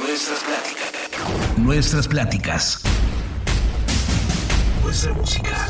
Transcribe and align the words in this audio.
Nuestras 0.00 0.40
pláticas. 0.42 1.58
Nuestras 1.58 2.08
pláticas. 2.08 2.80
Nuestra 4.82 5.12
música. 5.12 5.68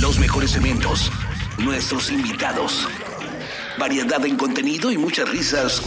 Los 0.00 0.18
mejores 0.18 0.54
eventos. 0.56 1.10
Nuestros 1.58 2.10
invitados. 2.10 2.88
Variedad 3.78 4.24
en 4.24 4.36
contenido 4.36 4.92
y 4.92 4.98
muchas 4.98 5.28
risas 5.28 5.82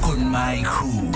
con 0.00 0.30
Mike 0.30 0.68
Who. 0.68 1.12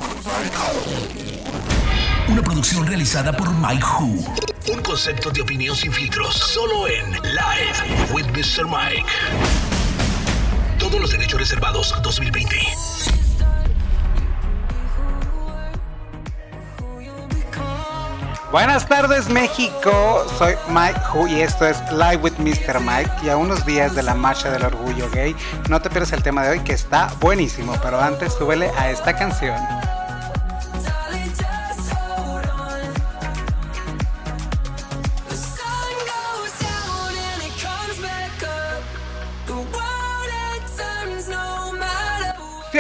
Una 2.29 2.43
producción 2.43 2.87
realizada 2.87 3.33
por 3.33 3.51
Mike 3.55 3.85
Who. 3.85 4.75
Un 4.75 4.83
concepto 4.83 5.31
de 5.31 5.41
opinión 5.41 5.75
sin 5.75 5.93
filtros, 5.93 6.35
solo 6.35 6.87
en 6.87 7.13
Live 7.13 8.13
with 8.13 8.27
Mr. 8.27 8.67
Mike. 8.67 9.07
Todos 10.79 11.01
los 11.01 11.11
derechos 11.11 11.41
reservados 11.41 11.95
2020. 12.03 12.90
Buenas 18.51 18.85
tardes 18.89 19.29
México, 19.29 20.27
soy 20.37 20.55
Mike 20.71 20.99
Hu 21.15 21.29
y 21.29 21.41
esto 21.41 21.69
es 21.69 21.81
Live 21.93 22.17
with 22.17 22.33
Mr. 22.39 22.81
Mike 22.81 23.13
y 23.23 23.29
a 23.29 23.37
unos 23.37 23.65
días 23.65 23.95
de 23.95 24.03
la 24.03 24.13
marcha 24.13 24.51
del 24.51 24.65
orgullo 24.65 25.09
gay, 25.11 25.37
no 25.69 25.81
te 25.81 25.89
pierdas 25.89 26.13
el 26.13 26.25
tema 26.25 26.43
de 26.43 26.51
hoy 26.51 26.61
que 26.61 26.73
está 26.73 27.13
buenísimo, 27.21 27.77
pero 27.81 28.01
antes 28.01 28.35
súbele 28.35 28.69
a 28.77 28.91
esta 28.91 29.15
canción. 29.15 29.57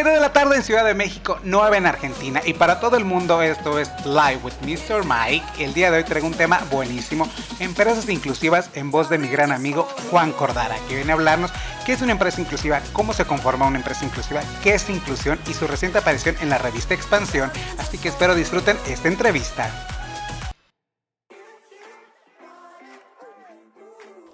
De 0.08 0.18
la 0.18 0.32
tarde 0.32 0.56
en 0.56 0.62
Ciudad 0.62 0.84
de 0.84 0.94
México, 0.94 1.38
9 1.42 1.76
en 1.76 1.84
Argentina. 1.84 2.40
Y 2.46 2.54
para 2.54 2.80
todo 2.80 2.96
el 2.96 3.04
mundo 3.04 3.42
esto 3.42 3.78
es 3.78 3.90
Live 4.06 4.40
with 4.42 4.54
Mr. 4.62 5.04
Mike. 5.04 5.62
El 5.62 5.74
día 5.74 5.90
de 5.90 5.98
hoy 5.98 6.04
traigo 6.04 6.26
un 6.26 6.32
tema 6.32 6.60
buenísimo, 6.70 7.28
empresas 7.58 8.08
inclusivas 8.08 8.70
en 8.74 8.90
voz 8.90 9.10
de 9.10 9.18
mi 9.18 9.28
gran 9.28 9.52
amigo 9.52 9.86
Juan 10.10 10.32
Cordara, 10.32 10.76
que 10.88 10.96
viene 10.96 11.12
a 11.12 11.16
hablarnos 11.16 11.52
qué 11.84 11.92
es 11.92 12.00
una 12.00 12.12
empresa 12.12 12.40
inclusiva, 12.40 12.80
cómo 12.94 13.12
se 13.12 13.26
conforma 13.26 13.66
una 13.66 13.78
empresa 13.78 14.06
inclusiva, 14.06 14.40
qué 14.62 14.74
es 14.74 14.88
inclusión 14.88 15.38
y 15.46 15.52
su 15.52 15.66
reciente 15.66 15.98
aparición 15.98 16.34
en 16.40 16.48
la 16.48 16.56
revista 16.56 16.94
Expansión. 16.94 17.52
Así 17.78 17.98
que 17.98 18.08
espero 18.08 18.34
disfruten 18.34 18.78
esta 18.88 19.08
entrevista. 19.08 19.99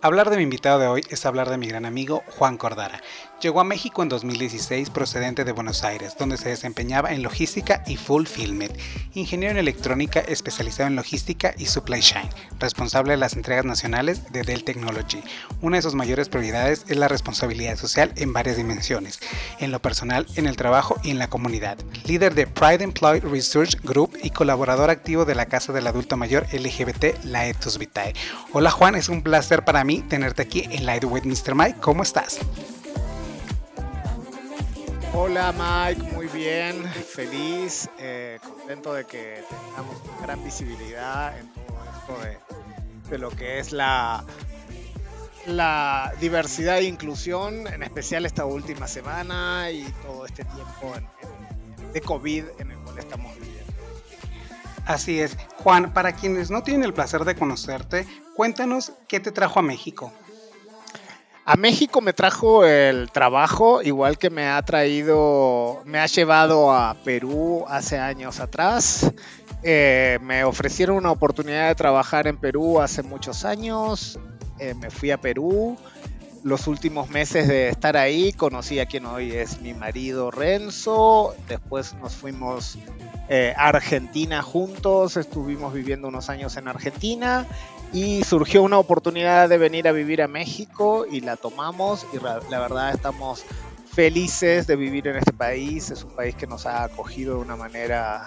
Hablar 0.06 0.30
de 0.30 0.36
mi 0.36 0.44
invitado 0.44 0.78
de 0.78 0.86
hoy 0.86 1.02
es 1.10 1.26
hablar 1.26 1.50
de 1.50 1.58
mi 1.58 1.66
gran 1.66 1.84
amigo 1.84 2.22
Juan 2.28 2.58
Cordara. 2.58 3.02
Llegó 3.40 3.60
a 3.60 3.64
México 3.64 4.04
en 4.04 4.08
2016 4.08 4.90
procedente 4.90 5.44
de 5.44 5.50
Buenos 5.50 5.82
Aires, 5.82 6.16
donde 6.16 6.36
se 6.36 6.48
desempeñaba 6.48 7.12
en 7.12 7.24
logística 7.24 7.82
y 7.88 7.96
fulfillment, 7.96 8.72
ingeniero 9.14 9.50
en 9.50 9.58
electrónica 9.58 10.20
especializado 10.20 10.86
en 10.86 10.94
logística 10.94 11.54
y 11.58 11.66
supply 11.66 12.00
chain, 12.00 12.28
responsable 12.60 13.10
de 13.10 13.16
las 13.16 13.34
entregas 13.34 13.64
nacionales 13.64 14.32
de 14.32 14.44
Dell 14.44 14.62
Technology. 14.62 15.22
Una 15.60 15.78
de 15.78 15.82
sus 15.82 15.96
mayores 15.96 16.28
prioridades 16.28 16.84
es 16.86 16.96
la 16.96 17.08
responsabilidad 17.08 17.76
social 17.76 18.12
en 18.14 18.32
varias 18.32 18.56
dimensiones, 18.56 19.18
en 19.58 19.72
lo 19.72 19.82
personal, 19.82 20.24
en 20.36 20.46
el 20.46 20.56
trabajo 20.56 20.96
y 21.02 21.10
en 21.10 21.18
la 21.18 21.28
comunidad. 21.28 21.78
Líder 22.04 22.36
de 22.36 22.46
Pride 22.46 22.84
Employee 22.84 23.22
Research 23.22 23.82
Group 23.82 24.16
y 24.22 24.30
colaborador 24.30 24.88
activo 24.88 25.24
de 25.24 25.34
la 25.34 25.46
Casa 25.46 25.72
del 25.72 25.88
Adulto 25.88 26.16
Mayor 26.16 26.46
LGBT, 26.52 27.24
la 27.24 27.48
Ethos 27.48 27.76
Vitae. 27.76 28.14
Hola 28.52 28.70
Juan, 28.70 28.94
es 28.94 29.08
un 29.08 29.22
placer 29.22 29.64
para 29.64 29.82
mí 29.82 29.95
tenerte 30.02 30.42
aquí 30.42 30.68
en 30.70 30.86
Light 30.86 31.04
with 31.04 31.24
Mr. 31.24 31.54
Mike. 31.54 31.78
¿Cómo 31.80 32.02
estás? 32.02 32.38
Hola 35.18 35.50
Mike, 35.52 36.02
muy 36.12 36.26
bien, 36.26 36.84
feliz, 36.84 37.88
eh, 37.98 38.38
contento 38.42 38.92
de 38.92 39.06
que 39.06 39.42
tengamos 39.48 39.96
gran 40.20 40.44
visibilidad 40.44 41.38
en 41.38 41.48
todo 41.54 42.22
esto 42.26 43.10
de, 43.10 43.18
lo 43.18 43.30
que 43.30 43.58
es 43.58 43.72
la, 43.72 44.24
la 45.46 46.12
diversidad 46.20 46.78
e 46.78 46.84
inclusión, 46.84 47.66
en 47.66 47.82
especial 47.82 48.26
esta 48.26 48.44
última 48.44 48.86
semana 48.86 49.70
y 49.70 49.84
todo 50.02 50.26
este 50.26 50.44
tiempo 50.44 50.92
de 51.94 52.00
COVID 52.02 52.44
en 52.58 52.72
el 52.72 52.78
cual 52.80 52.98
estamos 52.98 53.34
viviendo. 53.36 53.72
Así 54.84 55.18
es. 55.18 55.36
Juan, 55.56 55.94
para 55.94 56.12
quienes 56.12 56.50
no 56.50 56.62
tienen 56.62 56.84
el 56.84 56.92
placer 56.92 57.24
de 57.24 57.34
conocerte, 57.34 58.06
cuéntanos 58.36 58.92
qué 59.08 59.18
te 59.18 59.32
trajo 59.32 59.58
a 59.58 59.62
México. 59.62 60.12
A 61.48 61.56
México 61.56 62.00
me 62.00 62.12
trajo 62.12 62.64
el 62.66 63.10
trabajo, 63.12 63.80
igual 63.80 64.18
que 64.18 64.30
me 64.30 64.48
ha 64.48 64.60
traído, 64.62 65.80
me 65.84 66.00
ha 66.00 66.06
llevado 66.06 66.72
a 66.72 66.94
Perú 67.04 67.64
hace 67.68 67.98
años 67.98 68.40
atrás. 68.40 69.12
Eh, 69.62 70.18
me 70.22 70.44
ofrecieron 70.44 70.96
una 70.96 71.12
oportunidad 71.12 71.68
de 71.68 71.74
trabajar 71.76 72.26
en 72.26 72.36
Perú 72.36 72.80
hace 72.80 73.02
muchos 73.02 73.44
años. 73.44 74.18
Eh, 74.58 74.74
me 74.74 74.90
fui 74.90 75.12
a 75.12 75.20
Perú. 75.20 75.76
Los 76.42 76.66
últimos 76.66 77.10
meses 77.10 77.48
de 77.48 77.68
estar 77.68 77.96
ahí 77.96 78.32
conocí 78.32 78.80
a 78.80 78.86
quien 78.86 79.06
hoy 79.06 79.32
es 79.32 79.60
mi 79.60 79.72
marido 79.72 80.32
Renzo. 80.32 81.34
Después 81.48 81.94
nos 81.94 82.14
fuimos 82.14 82.76
eh, 83.28 83.54
Argentina 83.56 84.42
juntos, 84.42 85.16
estuvimos 85.16 85.72
viviendo 85.72 86.06
unos 86.06 86.28
años 86.28 86.56
en 86.56 86.68
Argentina 86.68 87.46
y 87.92 88.24
surgió 88.24 88.62
una 88.62 88.78
oportunidad 88.78 89.48
de 89.48 89.58
venir 89.58 89.88
a 89.88 89.92
vivir 89.92 90.22
a 90.22 90.28
México 90.28 91.06
y 91.10 91.20
la 91.20 91.36
tomamos 91.36 92.06
y 92.12 92.18
la 92.18 92.60
verdad 92.60 92.92
estamos 92.92 93.44
felices 93.92 94.66
de 94.66 94.76
vivir 94.76 95.08
en 95.08 95.16
este 95.16 95.32
país, 95.32 95.90
es 95.90 96.04
un 96.04 96.14
país 96.14 96.34
que 96.34 96.46
nos 96.46 96.66
ha 96.66 96.84
acogido 96.84 97.36
de 97.36 97.40
una 97.40 97.56
manera 97.56 98.26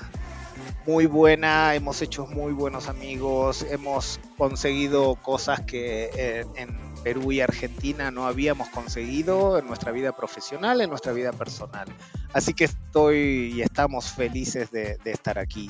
muy 0.85 1.05
buena, 1.05 1.75
hemos 1.75 2.01
hecho 2.01 2.25
muy 2.25 2.53
buenos 2.53 2.87
amigos, 2.87 3.65
hemos 3.69 4.19
conseguido 4.37 5.15
cosas 5.15 5.61
que 5.61 6.09
eh, 6.15 6.45
en 6.55 6.75
Perú 7.03 7.31
y 7.31 7.41
Argentina 7.41 8.11
no 8.11 8.25
habíamos 8.25 8.69
conseguido 8.69 9.59
en 9.59 9.67
nuestra 9.67 9.91
vida 9.91 10.11
profesional, 10.11 10.81
en 10.81 10.89
nuestra 10.89 11.11
vida 11.11 11.31
personal. 11.31 11.87
Así 12.33 12.53
que 12.53 12.65
estoy 12.65 13.53
y 13.55 13.61
estamos 13.61 14.11
felices 14.11 14.71
de, 14.71 14.97
estar 15.05 15.39
aquí 15.39 15.69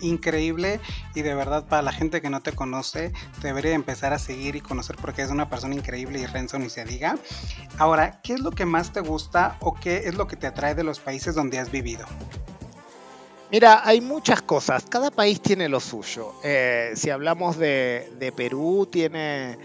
increíble 0.00 0.80
y 1.14 1.22
de 1.22 1.34
verdad 1.34 1.66
para 1.66 1.82
la 1.82 1.92
gente 1.92 2.20
que 2.20 2.30
no 2.30 2.40
te 2.40 2.52
conoce 2.52 3.12
debería 3.42 3.72
empezar 3.72 4.12
a 4.12 4.18
seguir 4.18 4.56
y 4.56 4.60
conocer 4.60 4.96
porque 5.00 5.22
es 5.22 5.30
una 5.30 5.48
persona 5.48 5.74
increíble 5.74 6.20
y 6.20 6.26
Renzo 6.26 6.58
ni 6.58 6.70
se 6.70 6.84
diga. 6.84 7.16
Ahora, 7.78 8.20
¿qué 8.22 8.34
es 8.34 8.40
lo 8.40 8.50
que 8.50 8.64
más 8.64 8.92
te 8.92 9.00
gusta 9.00 9.56
o 9.60 9.74
qué 9.74 10.02
es 10.06 10.14
lo 10.14 10.26
que 10.26 10.36
te 10.36 10.46
atrae 10.46 10.74
de 10.74 10.84
los 10.84 11.00
países 11.00 11.34
donde 11.34 11.58
has 11.58 11.70
vivido? 11.70 12.06
Mira, 13.50 13.80
hay 13.82 14.02
muchas 14.02 14.42
cosas, 14.42 14.84
cada 14.90 15.10
país 15.10 15.40
tiene 15.40 15.70
lo 15.70 15.80
suyo. 15.80 16.34
Eh, 16.44 16.92
si 16.94 17.08
hablamos 17.08 17.56
de, 17.56 18.12
de 18.18 18.30
Perú, 18.30 18.86
tiene 18.90 19.58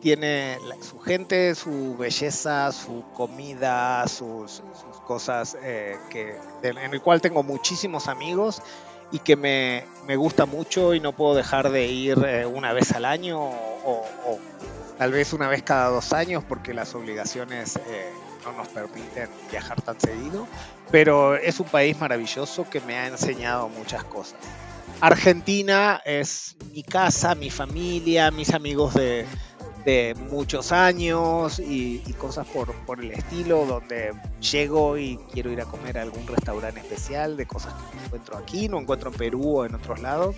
tiene 0.00 0.58
su 0.80 0.98
gente, 1.00 1.54
su 1.54 1.96
belleza, 1.96 2.70
su 2.72 3.04
comida, 3.14 4.06
sus, 4.06 4.62
cosas 5.06 5.56
eh, 5.62 5.96
que, 6.10 6.36
en 6.62 6.92
el 6.92 7.00
cual 7.00 7.20
tengo 7.20 7.42
muchísimos 7.42 8.08
amigos 8.08 8.62
y 9.10 9.18
que 9.20 9.36
me, 9.36 9.84
gusta 10.16 10.46
mucho 10.46 10.94
y 10.94 11.00
no 11.00 11.12
puedo 11.12 11.34
dejar 11.34 11.70
de 11.70 11.86
ir 11.86 12.18
eh, 12.26 12.46
una 12.46 12.72
vez 12.72 12.92
al 12.92 13.04
año 13.04 13.40
o, 13.40 14.04
tal 14.98 15.12
vez 15.12 15.32
una 15.32 15.48
vez 15.48 15.62
cada 15.62 15.88
dos 15.90 16.12
años 16.12 16.42
porque 16.46 16.74
las 16.74 16.94
obligaciones 16.94 17.76
eh, 17.76 18.10
no 18.44 18.52
nos 18.52 18.68
permiten 18.68 19.28
viajar 19.50 19.80
tan 19.82 19.98
seguido. 20.00 20.46
Pero 20.90 21.36
es 21.36 21.60
un 21.60 21.66
país 21.66 21.98
maravilloso 21.98 22.68
que 22.68 22.80
me 22.80 22.96
ha 22.96 23.06
enseñado 23.06 23.68
muchas 23.68 24.04
cosas. 24.04 24.38
Argentina 25.00 26.00
es 26.04 26.56
mi 26.72 26.82
casa, 26.82 27.34
mi 27.34 27.50
familia, 27.50 28.30
mis 28.30 28.52
amigos 28.52 28.94
de, 28.94 29.26
de 29.88 30.14
muchos 30.30 30.70
años 30.70 31.58
y, 31.58 32.02
cosas 32.18 32.46
por, 32.46 32.74
por, 32.84 33.02
el 33.02 33.10
estilo, 33.10 33.64
donde 33.64 34.12
llego 34.38 34.98
y 34.98 35.18
quiero 35.32 35.50
ir 35.50 35.62
a 35.62 35.64
comer 35.64 35.96
a 35.96 36.02
algún 36.02 36.26
restaurante 36.26 36.80
especial 36.80 37.38
de 37.38 37.46
cosas 37.46 37.72
que 37.72 37.96
no 37.96 38.04
encuentro 38.04 38.36
aquí, 38.36 38.68
no 38.68 38.78
encuentro 38.78 39.10
en 39.10 39.16
Perú 39.16 39.60
o 39.60 39.64
en 39.64 39.74
otros 39.74 40.00
lados. 40.02 40.36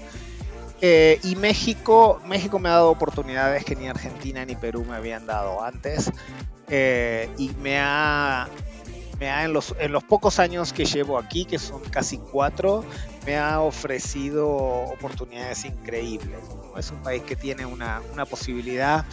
Eh, 0.81 1.19
y 1.25 1.35
México, 1.35 2.21
México 2.27 2.61
me 2.61 2.69
ha 2.69 2.75
dado 2.75 2.91
oportunidades 2.91 3.65
que 3.65 3.75
ni 3.75 3.89
Argentina 3.89 4.45
ni 4.45 4.55
Perú 4.55 4.85
me 4.89 4.95
habían 4.95 5.27
dado 5.27 5.65
antes. 5.65 6.13
Eh, 6.69 7.29
y 7.37 7.49
me 7.61 7.81
ha, 7.81 8.49
me 9.19 9.31
ha 9.31 9.45
en, 9.45 9.53
los, 9.53 9.75
en 9.81 9.91
los 9.91 10.05
pocos 10.05 10.39
años 10.39 10.73
que 10.73 10.85
llevo 10.85 11.19
aquí, 11.19 11.45
que 11.45 11.59
son 11.59 11.81
casi 11.91 12.19
cuatro, 12.19 12.85
me 13.27 13.37
ha 13.37 13.61
ofrecido 13.61 14.49
oportunidades 14.49 15.65
increíbles. 15.65 16.41
Es 16.77 16.91
un 16.91 17.03
país 17.03 17.23
que 17.23 17.37
tiene 17.37 17.67
una, 17.67 18.03
posibilidad 18.29 19.05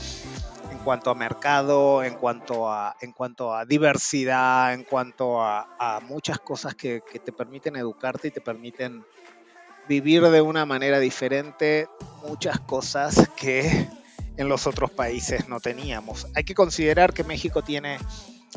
en 0.72 0.78
cuanto 0.80 1.10
a 1.10 1.16
mercado, 1.16 2.04
en 2.04 2.16
cuanto 2.16 2.72
a, 2.72 2.96
en 3.02 3.12
cuanto 3.12 3.54
a 3.54 3.66
diversidad, 3.66 4.74
en 4.74 4.84
cuanto 4.84 5.42
a, 5.42 6.00
muchas 6.08 6.40
cosas 6.40 6.76
que, 6.76 7.02
te 7.02 7.32
permiten 7.32 7.76
educarte 7.76 8.30
y 8.30 8.32
te 8.32 8.42
permiten 8.42 9.06
vivir 9.88 10.22
de 10.24 10.42
una 10.42 10.66
manera 10.66 11.00
diferente 11.00 11.88
muchas 12.28 12.60
cosas 12.60 13.30
que 13.38 13.90
en 14.36 14.50
los 14.50 14.68
otros 14.68 14.92
países 14.92 15.48
no 15.48 15.60
teníamos. 15.60 16.28
Hay 16.36 16.44
que 16.44 16.54
considerar 16.54 17.14
que 17.14 17.24
México 17.24 17.64
tiene 17.64 17.98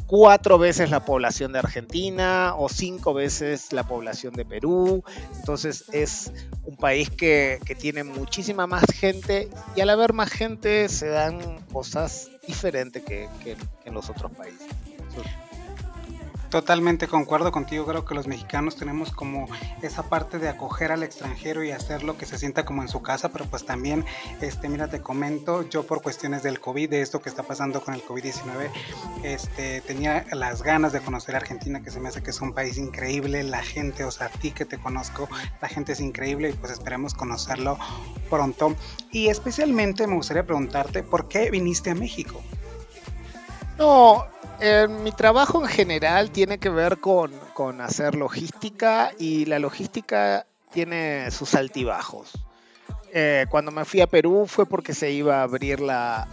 cuatro 0.06 0.58
veces 0.58 0.90
la 0.90 1.04
población 1.04 1.52
de 1.52 1.58
Argentina 1.60 2.54
o 2.56 2.68
cinco 2.68 3.14
veces 3.14 3.72
la 3.72 3.84
población 3.84 4.32
de 4.34 4.44
Perú. 4.44 5.04
Entonces 5.36 5.84
es 5.92 6.32
un 6.64 6.76
país 6.76 7.10
que, 7.10 7.58
tiene 7.78 8.04
muchísima 8.04 8.66
más 8.66 8.84
gente 8.92 9.48
y 9.76 9.80
al 9.80 9.90
haber 9.90 10.12
más 10.12 10.30
gente 10.30 10.88
se 10.88 11.08
dan 11.08 11.60
cosas 11.72 12.28
diferentes 12.46 13.02
que, 13.02 13.28
que 13.42 13.56
en 13.84 13.94
los 13.94 14.10
otros 14.10 14.32
países. 14.32 14.66
Totalmente 16.50 17.06
concuerdo 17.06 17.52
contigo, 17.52 17.86
creo 17.86 18.04
que 18.04 18.12
los 18.12 18.26
mexicanos 18.26 18.74
tenemos 18.74 19.12
como 19.12 19.46
esa 19.82 20.02
parte 20.02 20.40
de 20.40 20.48
acoger 20.48 20.90
al 20.90 21.04
extranjero 21.04 21.62
y 21.62 21.70
hacerlo 21.70 22.18
que 22.18 22.26
se 22.26 22.38
sienta 22.38 22.64
como 22.64 22.82
en 22.82 22.88
su 22.88 23.02
casa, 23.02 23.28
pero 23.28 23.44
pues 23.44 23.64
también, 23.64 24.04
este, 24.40 24.68
mira, 24.68 24.88
te 24.88 25.00
comento, 25.00 25.68
yo 25.68 25.86
por 25.86 26.02
cuestiones 26.02 26.42
del 26.42 26.58
COVID, 26.58 26.90
de 26.90 27.02
esto 27.02 27.22
que 27.22 27.28
está 27.28 27.44
pasando 27.44 27.80
con 27.82 27.94
el 27.94 28.02
COVID-19, 28.02 28.68
este, 29.22 29.80
tenía 29.82 30.26
las 30.32 30.64
ganas 30.64 30.92
de 30.92 30.98
conocer 30.98 31.36
Argentina, 31.36 31.82
que 31.82 31.92
se 31.92 32.00
me 32.00 32.08
hace 32.08 32.20
que 32.20 32.30
es 32.30 32.40
un 32.40 32.52
país 32.52 32.78
increíble, 32.78 33.44
la 33.44 33.62
gente, 33.62 34.04
o 34.04 34.10
sea, 34.10 34.26
a 34.26 34.30
ti 34.30 34.50
que 34.50 34.64
te 34.64 34.76
conozco, 34.76 35.28
la 35.62 35.68
gente 35.68 35.92
es 35.92 36.00
increíble 36.00 36.50
y 36.50 36.52
pues 36.54 36.72
esperemos 36.72 37.14
conocerlo 37.14 37.78
pronto. 38.28 38.74
Y 39.12 39.28
especialmente 39.28 40.04
me 40.08 40.16
gustaría 40.16 40.44
preguntarte, 40.44 41.04
¿por 41.04 41.28
qué 41.28 41.48
viniste 41.48 41.90
a 41.90 41.94
México? 41.94 42.42
No, 43.80 44.26
mi 45.02 45.10
trabajo 45.10 45.62
en 45.62 45.66
general 45.66 46.30
tiene 46.30 46.58
que 46.58 46.68
ver 46.68 46.98
con, 46.98 47.32
hacer 47.80 48.14
logística 48.14 49.10
y 49.18 49.46
la 49.46 49.58
logística 49.58 50.44
tiene 50.70 51.30
sus 51.30 51.54
altibajos. 51.54 52.32
Eh, 53.14 53.46
cuando 53.48 53.70
me 53.70 53.86
fui 53.86 54.02
a 54.02 54.06
Perú 54.06 54.44
fue 54.46 54.66
porque 54.66 54.92
se 54.92 55.12
iba 55.12 55.40
a 55.40 55.44
abrir 55.44 55.80
la, 55.80 56.28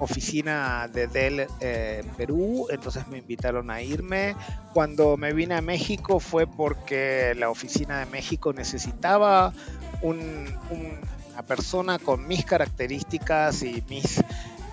oficina 0.00 0.86
de 0.92 1.06
Dell 1.06 1.46
eh, 1.60 2.04
Perú, 2.18 2.66
entonces 2.68 3.08
me 3.08 3.16
invitaron 3.16 3.70
a 3.70 3.80
irme. 3.80 4.36
Cuando 4.74 5.16
me 5.16 5.32
vine 5.32 5.54
a 5.54 5.62
México 5.62 6.20
fue 6.20 6.46
porque 6.46 7.34
la 7.38 7.48
oficina 7.48 8.00
de 8.00 8.06
México 8.06 8.52
necesitaba 8.52 9.54
una 10.02 11.42
persona 11.46 11.98
con 11.98 12.28
mis 12.28 12.44
características 12.44 13.62
y 13.62 13.82
mis 13.88 14.22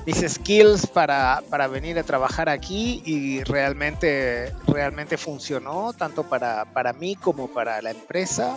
mis 0.05 0.33
skills 0.33 0.87
para, 0.87 1.41
venir 1.69 1.99
a 1.99 2.03
trabajar 2.03 2.49
aquí 2.49 3.01
y 3.05 3.43
realmente, 3.43 4.53
realmente 4.67 5.17
funcionó, 5.17 5.93
tanto 5.93 6.23
para, 6.23 6.65
mí 6.97 7.15
como 7.15 7.47
para 7.47 7.81
la 7.81 7.91
empresa. 7.91 8.55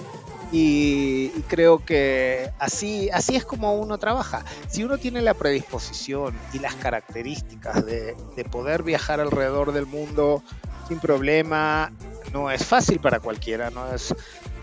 Y, 0.51 1.31
creo 1.49 1.85
que 1.85 2.51
así, 2.59 3.09
así 3.11 3.37
es 3.37 3.45
como 3.45 3.75
uno 3.75 3.99
trabaja. 3.99 4.45
Si 4.69 4.85
uno 4.85 4.99
tiene 4.99 5.23
la 5.23 5.35
predisposición 5.35 6.35
y 6.53 6.59
las 6.59 6.75
características 6.75 7.85
de, 7.87 8.17
de 8.37 8.45
poder 8.45 8.83
viajar 8.83 9.21
alrededor 9.21 9.73
del 9.73 9.87
mundo 9.87 10.43
sin 10.89 10.99
problema, 11.01 11.93
no 12.33 12.51
es 12.51 12.65
fácil 12.65 12.99
para 12.99 13.21
cualquiera, 13.21 13.71
no 13.71 13.93
es, 13.95 14.15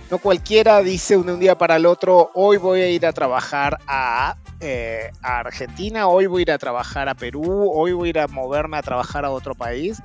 no 0.10 0.18
cualquiera 0.18 0.82
dice 0.82 1.18
de 1.18 1.32
un 1.32 1.40
día 1.40 1.58
para 1.58 1.76
el 1.76 1.86
otro, 1.86 2.32
hoy 2.34 2.58
voy 2.58 2.82
a 2.82 2.90
ir 2.90 3.06
a 3.06 3.14
trabajar 3.14 3.80
eh, 4.60 5.12
a, 5.22 5.40
Argentina, 5.40 6.08
hoy 6.08 6.26
voy 6.26 6.42
a 6.42 6.44
ir 6.44 6.52
a 6.52 6.58
trabajar 6.58 7.10
a 7.10 7.16
Perú, 7.16 7.72
hoy 7.74 7.94
voy 7.94 8.14
a 8.18 8.28
moverme 8.28 8.78
a 8.78 8.82
trabajar 8.82 9.26
a 9.26 9.32
otro 9.32 9.56
país, 9.56 10.02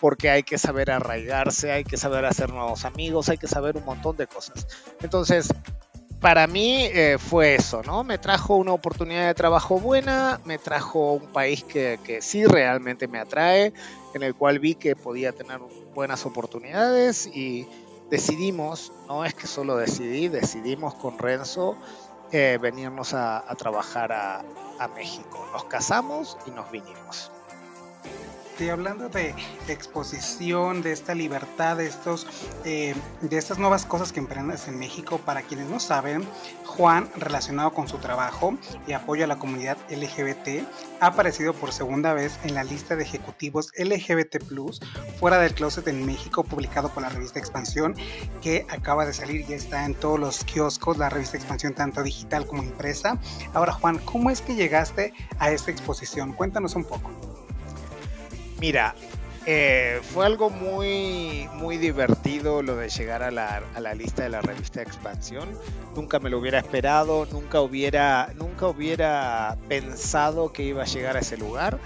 porque 0.00 0.30
hay 0.30 0.42
que 0.42 0.58
saber 0.58 0.90
arraigarse, 0.90 1.72
hay 1.72 1.84
que 1.84 1.96
saber 1.96 2.24
hacer 2.24 2.50
nuevos 2.50 2.84
amigos, 2.84 3.28
hay 3.28 3.38
que 3.38 3.48
saber 3.48 3.76
un 3.76 3.84
montón 3.84 4.16
de 4.16 4.26
cosas. 4.26 4.66
Entonces, 5.02 5.52
para 6.20 6.46
mí 6.46 6.84
eh, 6.86 7.16
fue 7.18 7.54
eso, 7.54 7.82
¿no? 7.82 8.02
Me 8.02 8.18
trajo 8.18 8.56
una 8.56 8.72
oportunidad 8.72 9.26
de 9.26 9.34
trabajo 9.34 9.78
buena, 9.78 10.40
me 10.44 10.58
trajo 10.58 11.14
un 11.14 11.26
país 11.28 11.62
que, 11.64 11.98
que, 12.02 12.22
sí 12.22 12.44
realmente 12.44 13.06
me 13.06 13.18
atrae, 13.18 13.72
en 14.14 14.22
el 14.22 14.34
cual 14.34 14.58
vi 14.58 14.74
que 14.74 14.96
podía 14.96 15.32
tener 15.32 15.60
buenas 15.94 16.26
oportunidades 16.26 17.26
y 17.26 17.68
decidimos, 18.10 18.92
no 19.06 19.24
es 19.24 19.34
que 19.34 19.46
solo 19.46 19.76
decidí, 19.76 20.28
decidimos 20.28 20.94
con 20.94 21.18
Renzo 21.18 21.76
eh, 22.32 22.58
venirnos 22.60 23.14
a, 23.14 23.44
trabajar 23.56 24.12
a, 24.12 24.44
a 24.78 24.88
México. 24.88 25.46
Nos 25.52 25.64
casamos 25.64 26.36
y 26.46 26.50
nos 26.50 26.70
vinimos 26.70 27.32
hablando 28.66 29.08
de 29.08 29.34
exposición, 29.68 30.82
de 30.82 30.92
esta 30.92 31.14
libertad, 31.14 31.76
de, 31.76 31.86
estos, 31.86 32.26
eh, 32.64 32.94
de 33.20 33.38
estas 33.38 33.58
nuevas 33.58 33.86
cosas 33.86 34.12
que 34.12 34.18
emprendes 34.18 34.66
en 34.66 34.78
México, 34.78 35.20
para 35.24 35.42
quienes 35.42 35.68
no 35.68 35.78
saben, 35.78 36.26
Juan, 36.64 37.08
relacionado 37.16 37.72
con 37.72 37.86
su 37.86 37.98
trabajo 37.98 38.58
y 38.86 38.92
apoyo 38.92 39.24
a 39.24 39.26
la 39.28 39.38
comunidad 39.38 39.78
LGBT, 39.88 40.66
ha 41.00 41.06
aparecido 41.06 41.54
por 41.54 41.72
segunda 41.72 42.12
vez 42.12 42.38
en 42.44 42.54
la 42.54 42.64
lista 42.64 42.96
de 42.96 43.04
ejecutivos 43.04 43.70
LGBT 43.76 44.38
fuera 45.18 45.38
del 45.38 45.54
closet 45.54 45.86
en 45.88 46.04
México, 46.04 46.44
publicado 46.44 46.88
por 46.90 47.02
la 47.02 47.08
revista 47.08 47.38
Expansión, 47.38 47.94
que 48.40 48.66
acaba 48.68 49.04
de 49.04 49.12
salir 49.12 49.44
y 49.48 49.52
está 49.52 49.84
en 49.84 49.94
todos 49.94 50.18
los 50.18 50.44
kioscos, 50.44 50.98
la 50.98 51.08
revista 51.08 51.36
Expansión, 51.36 51.74
tanto 51.74 52.02
digital 52.02 52.46
como 52.46 52.62
impresa. 52.62 53.18
Ahora, 53.54 53.72
Juan, 53.72 53.98
¿cómo 53.98 54.30
es 54.30 54.40
que 54.40 54.54
llegaste 54.54 55.12
a 55.38 55.50
esta 55.50 55.70
exposición? 55.70 56.32
Cuéntanos 56.32 56.74
un 56.74 56.84
poco. 56.84 57.27
Mira, 58.60 58.94
eh, 59.46 60.00
fue 60.02 60.26
algo 60.26 60.50
muy, 60.50 61.48
muy 61.54 61.78
divertido 61.78 62.60
lo 62.60 62.76
de 62.76 62.90
llegar 62.90 63.22
a 63.22 63.30
la, 63.30 63.94
lista 63.94 64.24
de 64.24 64.28
la 64.28 64.42
revista 64.42 64.82
Expansión. 64.82 65.48
Nunca 65.94 66.18
me 66.18 66.28
lo 66.28 66.38
hubiera 66.38 66.58
esperado, 66.58 67.26
nunca 67.32 67.60
hubiera, 67.60 68.30
nunca 68.34 68.66
hubiera 68.66 69.56
pensado 69.68 70.52
que 70.52 70.64
iba 70.64 70.82
a 70.82 70.86
llegar 70.86 71.16
a 71.16 71.20
ese 71.20 71.38
lugar. 71.38 71.78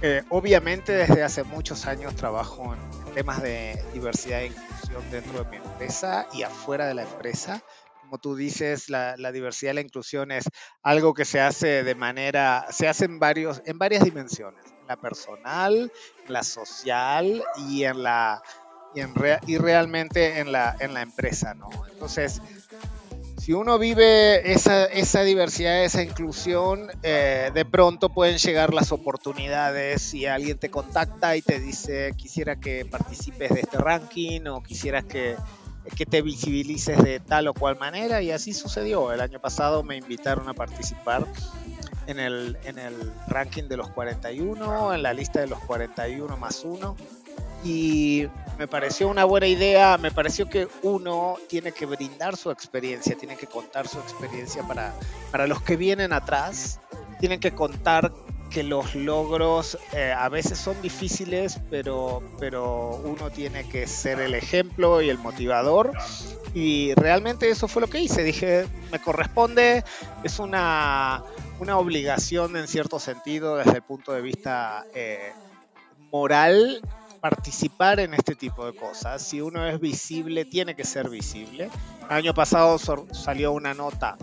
Eh, 0.00 0.22
obviamente 0.28 0.92
desde 0.92 1.24
hace 1.24 1.42
muchos 1.42 1.86
años 1.86 2.14
trabajo 2.14 2.72
en 2.74 3.14
temas 3.14 3.42
de 3.42 3.82
diversidad 3.92 4.42
e 4.42 4.46
inclusión 4.46 5.02
dentro 5.10 5.42
de 5.42 5.50
mi 5.50 5.56
empresa 5.56 6.28
y 6.32 6.44
afuera 6.44 6.86
de 6.86 6.94
la 6.94 7.02
empresa. 7.02 7.62
Como 8.08 8.16
tú 8.22 8.36
dices, 8.36 8.88
la, 8.88 9.16
diversidad 9.32 9.74
la 9.74 9.82
inclusión 9.82 10.32
es 10.32 10.44
algo 10.82 11.12
que 11.12 11.26
se 11.26 11.42
hace 11.42 11.84
de 11.84 11.94
manera, 11.94 12.64
se 12.70 12.88
hace 12.88 13.04
en, 13.04 13.18
varios, 13.18 13.60
en 13.66 13.78
varias 13.78 14.02
dimensiones 14.02 14.64
la 14.88 14.96
personal, 14.96 15.92
la 16.26 16.42
social 16.42 17.44
y 17.68 17.84
en 17.84 18.02
la 18.02 18.40
y, 18.94 19.00
en 19.00 19.14
realmente 19.62 20.38
en 20.38 20.52
la, 20.52 20.74
en 20.80 20.94
la 20.94 21.02
empresa, 21.02 21.52
¿no? 21.52 21.68
Entonces, 21.90 22.40
si 23.36 23.52
uno 23.52 23.78
vive 23.78 24.52
esa, 24.52 24.86
esa 24.86 25.22
diversidad, 25.22 25.84
esa 25.84 26.02
inclusión, 26.02 26.88
eh, 27.02 27.50
de 27.52 27.64
pronto 27.66 28.08
pueden 28.08 28.38
llegar 28.38 28.72
las 28.72 28.90
oportunidades 28.90 30.00
si 30.00 30.24
alguien 30.24 30.56
te 30.56 30.70
contacta 30.70 31.36
y 31.36 31.42
te 31.42 31.60
dice 31.60 32.14
quisiera 32.16 32.56
que 32.56 32.86
participes 32.86 33.50
de 33.50 33.60
este 33.60 33.76
ranking 33.76 34.46
o 34.46 34.62
quisieras 34.62 35.04
que, 35.04 35.36
que 35.96 36.06
te 36.06 36.22
visibilices 36.22 37.02
de 37.02 37.20
tal 37.20 37.48
o 37.48 37.54
cual 37.54 37.78
manera 37.78 38.22
y 38.22 38.30
así 38.30 38.52
sucedió. 38.52 39.12
El 39.12 39.20
año 39.20 39.40
pasado 39.40 39.82
me 39.82 39.96
invitaron 39.96 40.48
a 40.48 40.54
participar 40.54 41.26
en 42.06 42.18
el, 42.18 42.56
en 42.64 42.78
el 42.78 43.12
ranking 43.28 43.64
de 43.64 43.76
los 43.76 43.90
41, 43.90 44.94
en 44.94 45.02
la 45.02 45.12
lista 45.12 45.40
de 45.40 45.46
los 45.46 45.60
41 45.60 46.36
más 46.36 46.64
1. 46.64 46.96
Y 47.64 48.26
me 48.58 48.68
pareció 48.68 49.08
una 49.08 49.24
buena 49.24 49.46
idea, 49.46 49.98
me 49.98 50.10
pareció 50.10 50.48
que 50.48 50.68
uno 50.82 51.36
tiene 51.48 51.72
que 51.72 51.86
brindar 51.86 52.36
su 52.36 52.50
experiencia, 52.50 53.16
tiene 53.16 53.36
que 53.36 53.46
contar 53.46 53.88
su 53.88 53.98
experiencia 53.98 54.62
para, 54.62 54.94
para 55.32 55.46
los 55.46 55.60
que 55.62 55.76
vienen 55.76 56.12
atrás, 56.12 56.80
tienen 57.18 57.40
que 57.40 57.52
contar 57.52 58.12
que 58.50 58.62
los 58.62 58.94
logros 58.94 59.78
eh, 59.92 60.12
a 60.16 60.28
veces 60.28 60.58
son 60.58 60.80
difíciles, 60.80 61.60
pero, 61.70 62.22
pero 62.38 63.00
uno 63.04 63.30
tiene 63.30 63.68
que 63.68 63.86
ser 63.86 64.20
el 64.20 64.34
ejemplo 64.34 65.02
y 65.02 65.10
el 65.10 65.18
motivador. 65.18 65.92
Y 66.54 66.94
realmente 66.94 67.50
eso 67.50 67.68
fue 67.68 67.82
lo 67.82 67.88
que 67.88 68.00
hice. 68.00 68.22
Dije, 68.22 68.66
me 68.90 69.00
corresponde, 69.00 69.84
es 70.24 70.38
una, 70.38 71.22
una 71.60 71.78
obligación 71.78 72.56
en 72.56 72.66
cierto 72.68 72.98
sentido 72.98 73.56
desde 73.56 73.76
el 73.76 73.82
punto 73.82 74.12
de 74.12 74.22
vista 74.22 74.86
eh, 74.94 75.32
moral 76.10 76.80
participar 77.20 78.00
en 78.00 78.14
este 78.14 78.34
tipo 78.34 78.64
de 78.64 78.74
cosas. 78.74 79.22
Si 79.22 79.40
uno 79.40 79.66
es 79.66 79.80
visible, 79.80 80.44
tiene 80.44 80.74
que 80.74 80.84
ser 80.84 81.10
visible. 81.10 81.70
El 82.08 82.16
año 82.16 82.34
pasado 82.34 82.78
salió 82.78 83.52
una 83.52 83.74
nota 83.74 84.16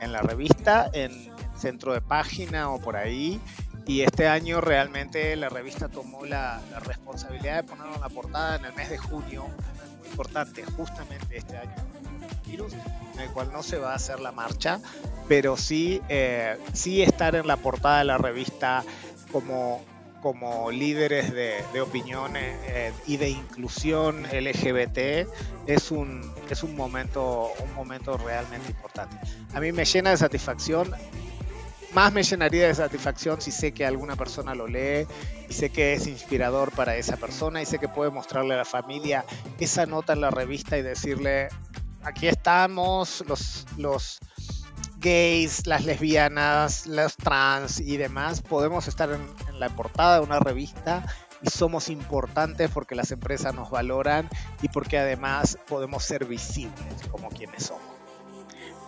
en 0.00 0.12
la 0.12 0.22
revista, 0.22 0.90
en 0.92 1.30
centro 1.56 1.92
de 1.92 2.00
página 2.00 2.70
o 2.70 2.80
por 2.80 2.96
ahí, 2.96 3.40
y 3.88 4.02
este 4.02 4.28
año 4.28 4.60
realmente 4.60 5.34
la 5.34 5.48
revista 5.48 5.88
tomó 5.88 6.26
la, 6.26 6.60
responsabilidad 6.84 7.56
de 7.56 7.62
ponerlo 7.64 7.94
en 7.94 8.00
la 8.02 8.10
portada 8.10 8.56
en 8.56 8.66
el 8.66 8.74
mes 8.74 8.90
de 8.90 8.98
junio, 8.98 9.46
muy 9.98 10.08
importante, 10.08 10.62
justamente 10.62 11.38
este 11.38 11.56
año, 11.56 11.74
en 12.46 13.20
el 13.20 13.30
cual 13.30 13.50
no 13.50 13.62
se 13.62 13.78
va 13.78 13.92
a 13.92 13.94
hacer 13.94 14.20
la 14.20 14.30
marcha, 14.30 14.78
pero 15.26 15.56
sí, 15.56 16.02
eh, 16.10 16.58
sí 16.74 17.00
estar 17.00 17.34
en 17.34 17.46
la 17.46 17.56
portada 17.56 18.00
de 18.00 18.04
la 18.04 18.18
revista 18.18 18.84
como, 19.32 19.82
como 20.20 20.70
líderes 20.70 21.32
de, 21.32 21.64
de 21.72 21.80
opiniones 21.80 22.58
eh, 22.66 22.92
y 23.06 23.16
de 23.16 23.30
inclusión 23.30 24.24
LGBT 24.24 25.26
es 25.66 25.90
un, 25.90 26.30
es 26.50 26.62
un 26.62 26.76
momento, 26.76 27.50
un 27.64 27.74
momento 27.74 28.18
realmente 28.18 28.70
importante. 28.70 29.16
A 29.54 29.60
mí 29.60 29.72
me 29.72 29.86
llena 29.86 30.10
de 30.10 30.18
satisfacción 30.18 30.94
más 31.92 32.12
me 32.12 32.22
llenaría 32.22 32.66
de 32.66 32.74
satisfacción 32.74 33.40
si 33.40 33.50
sé 33.50 33.72
que 33.72 33.86
alguna 33.86 34.16
persona 34.16 34.54
lo 34.54 34.66
lee 34.66 35.06
y 35.48 35.52
sé 35.52 35.70
que 35.70 35.94
es 35.94 36.06
inspirador 36.06 36.72
para 36.72 36.96
esa 36.96 37.16
persona 37.16 37.62
y 37.62 37.66
sé 37.66 37.78
que 37.78 37.88
puede 37.88 38.10
mostrarle 38.10 38.54
a 38.54 38.58
la 38.58 38.64
familia 38.64 39.24
esa 39.58 39.86
nota 39.86 40.12
en 40.12 40.20
la 40.20 40.30
revista 40.30 40.76
y 40.76 40.82
decirle, 40.82 41.48
aquí 42.02 42.28
estamos, 42.28 43.24
los, 43.26 43.66
los 43.76 44.18
gays, 44.98 45.66
las 45.66 45.84
lesbianas, 45.84 46.86
los 46.86 47.16
trans 47.16 47.80
y 47.80 47.96
demás, 47.96 48.42
podemos 48.42 48.88
estar 48.88 49.10
en, 49.10 49.26
en 49.48 49.60
la 49.60 49.68
portada 49.70 50.18
de 50.18 50.24
una 50.24 50.40
revista 50.40 51.04
y 51.40 51.50
somos 51.50 51.88
importantes 51.88 52.70
porque 52.70 52.94
las 52.94 53.12
empresas 53.12 53.54
nos 53.54 53.70
valoran 53.70 54.28
y 54.62 54.68
porque 54.68 54.98
además 54.98 55.58
podemos 55.68 56.04
ser 56.04 56.24
visibles 56.24 56.94
como 57.10 57.28
quienes 57.30 57.66
somos. 57.66 57.87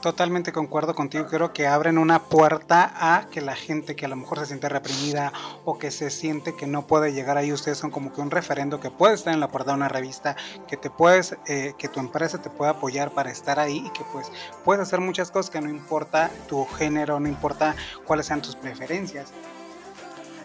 Totalmente 0.00 0.50
concuerdo 0.50 0.94
contigo, 0.94 1.26
creo 1.26 1.52
que 1.52 1.66
abren 1.66 1.98
una 1.98 2.22
puerta 2.22 2.90
a 2.94 3.26
que 3.28 3.42
la 3.42 3.54
gente 3.54 3.94
que 3.96 4.06
a 4.06 4.08
lo 4.08 4.16
mejor 4.16 4.38
se 4.38 4.46
siente 4.46 4.66
reprimida 4.70 5.30
o 5.66 5.78
que 5.78 5.90
se 5.90 6.08
siente 6.08 6.56
que 6.56 6.66
no 6.66 6.86
puede 6.86 7.12
llegar 7.12 7.36
ahí, 7.36 7.52
ustedes 7.52 7.76
son 7.76 7.90
como 7.90 8.10
que 8.10 8.22
un 8.22 8.30
referendo 8.30 8.80
que 8.80 8.90
puede 8.90 9.14
estar 9.14 9.34
en 9.34 9.40
la 9.40 9.48
puerta 9.48 9.72
de 9.72 9.76
una 9.76 9.88
revista, 9.88 10.36
que 10.66 10.78
te 10.78 10.88
puedes, 10.88 11.36
eh, 11.46 11.74
que 11.76 11.88
tu 11.88 12.00
empresa 12.00 12.40
te 12.40 12.48
puede 12.48 12.70
apoyar 12.70 13.10
para 13.10 13.30
estar 13.30 13.60
ahí 13.60 13.84
y 13.86 13.90
que 13.90 14.02
pues 14.10 14.32
puedes 14.64 14.80
hacer 14.80 15.00
muchas 15.00 15.30
cosas 15.30 15.50
que 15.50 15.60
no 15.60 15.68
importa 15.68 16.30
tu 16.48 16.64
género, 16.64 17.20
no 17.20 17.28
importa 17.28 17.76
cuáles 18.06 18.24
sean 18.24 18.40
tus 18.40 18.56
preferencias. 18.56 19.32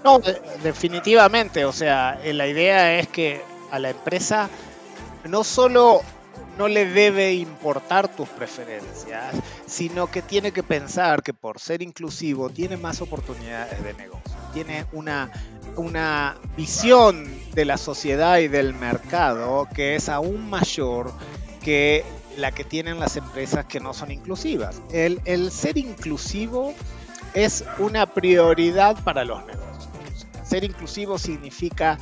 No, 0.03 0.19
definitivamente, 0.63 1.63
o 1.63 1.71
sea, 1.71 2.19
eh, 2.23 2.33
la 2.33 2.47
idea 2.47 2.99
es 2.99 3.07
que 3.07 3.41
a 3.71 3.79
la 3.79 3.91
empresa 3.91 4.49
no 5.23 5.45
solo 5.45 6.01
no 6.57 6.67
le 6.67 6.85
debe 6.85 7.33
importar 7.33 8.07
tus 8.07 8.29
preferencias, 8.29 9.35
sino 9.65 10.07
que 10.07 10.21
tiene 10.21 10.51
que 10.51 10.63
pensar 10.63 11.21
que 11.23 11.33
por 11.33 11.59
ser 11.59 11.81
inclusivo 11.81 12.49
tiene 12.49 12.77
más 12.77 13.01
oportunidades 13.01 13.83
de 13.83 13.93
negocio, 13.93 14.35
tiene 14.53 14.85
una, 14.91 15.31
una 15.75 16.37
visión 16.55 17.27
de 17.53 17.65
la 17.65 17.77
sociedad 17.77 18.39
y 18.39 18.47
del 18.47 18.73
mercado 18.73 19.67
que 19.73 19.95
es 19.95 20.09
aún 20.09 20.49
mayor 20.49 21.11
que 21.61 22.03
la 22.37 22.51
que 22.51 22.63
tienen 22.63 22.99
las 22.99 23.17
empresas 23.17 23.65
que 23.65 23.79
no 23.79 23.93
son 23.93 24.11
inclusivas. 24.11 24.81
El, 24.91 25.21
el 25.25 25.51
ser 25.51 25.77
inclusivo 25.77 26.73
es 27.33 27.63
una 27.79 28.05
prioridad 28.05 29.01
para 29.03 29.25
los 29.25 29.45
negocios. 29.45 29.89
Ser 30.43 30.63
inclusivo 30.63 31.17
significa 31.17 31.97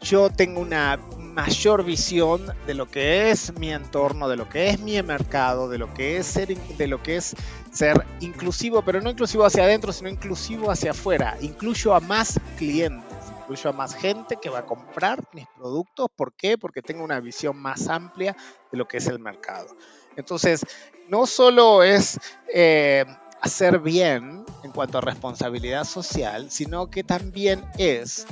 yo 0.00 0.30
tengo 0.30 0.60
una 0.60 0.98
mayor 1.34 1.84
visión 1.84 2.46
de 2.66 2.74
lo 2.74 2.88
que 2.88 3.30
es 3.30 3.58
mi 3.58 3.72
entorno, 3.72 4.28
de 4.28 4.36
lo 4.36 4.48
que 4.48 4.68
es 4.70 4.80
mi 4.80 5.00
mercado, 5.02 5.68
de 5.68 5.78
lo 5.78 5.92
que 5.92 6.18
es 6.18 6.26
ser, 6.26 6.56
de 6.56 6.86
lo 6.86 7.02
que 7.02 7.16
es 7.16 7.34
ser 7.72 8.06
inclusivo, 8.20 8.82
pero 8.82 9.00
no 9.00 9.10
inclusivo 9.10 9.44
hacia 9.44 9.64
adentro, 9.64 9.92
sino 9.92 10.08
inclusivo 10.08 10.70
hacia 10.70 10.92
afuera. 10.92 11.36
Incluyo 11.40 11.94
a 11.94 12.00
más 12.00 12.38
clientes, 12.56 13.18
incluyo 13.40 13.70
a 13.70 13.72
más 13.72 13.94
gente 13.94 14.38
que 14.40 14.48
va 14.48 14.60
a 14.60 14.66
comprar 14.66 15.22
mis 15.32 15.46
productos. 15.56 16.06
¿Por 16.14 16.32
qué? 16.34 16.56
Porque 16.56 16.82
tengo 16.82 17.02
una 17.02 17.18
visión 17.18 17.56
más 17.56 17.88
amplia 17.88 18.36
de 18.70 18.78
lo 18.78 18.86
que 18.86 18.98
es 18.98 19.06
el 19.08 19.18
mercado. 19.18 19.76
Entonces, 20.16 20.64
no 21.08 21.26
solo 21.26 21.82
es 21.82 22.20
eh, 22.52 23.04
hacer 23.40 23.80
bien 23.80 24.44
en 24.62 24.70
cuanto 24.70 24.98
a 24.98 25.00
responsabilidad 25.00 25.84
social, 25.84 26.50
sino 26.50 26.90
que 26.90 27.02
también 27.02 27.64
es 27.76 28.26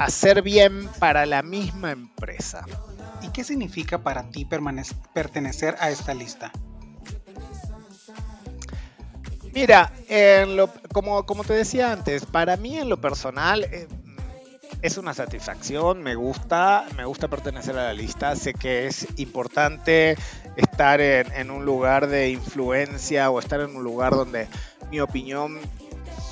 hacer 0.00 0.40
bien 0.40 0.88
para 0.98 1.26
la 1.26 1.42
misma 1.42 1.92
empresa. 1.92 2.64
¿Y 3.20 3.28
qué 3.28 3.44
significa 3.44 3.98
para 3.98 4.30
ti 4.30 4.46
pertenecer 4.46 5.76
a 5.78 5.90
esta 5.90 6.14
lista? 6.14 6.50
Mira, 9.52 9.92
como, 10.94 11.26
como, 11.26 11.44
te 11.44 11.52
decía 11.52 11.92
antes, 11.92 12.24
para 12.24 12.56
mí 12.56 12.78
en 12.78 12.88
lo 12.88 12.98
personal 12.98 13.64
eh, 13.64 13.88
es 14.80 14.96
una 14.96 15.12
satisfacción, 15.12 16.02
me 16.02 16.14
gusta, 16.14 16.86
me 16.96 17.04
gusta 17.04 17.28
pertenecer 17.28 17.76
a 17.76 17.84
la 17.84 17.92
lista, 17.92 18.34
sé 18.36 18.54
que 18.54 18.86
es 18.86 19.06
importante 19.18 20.16
estar 20.56 21.02
en, 21.02 21.30
en 21.32 21.50
un 21.50 21.66
lugar 21.66 22.06
de 22.06 22.30
influencia 22.30 23.28
o 23.28 23.38
estar 23.38 23.60
en 23.60 23.76
un 23.76 23.84
lugar 23.84 24.14
donde 24.14 24.48
mi 24.90 25.00
opinión 25.00 25.58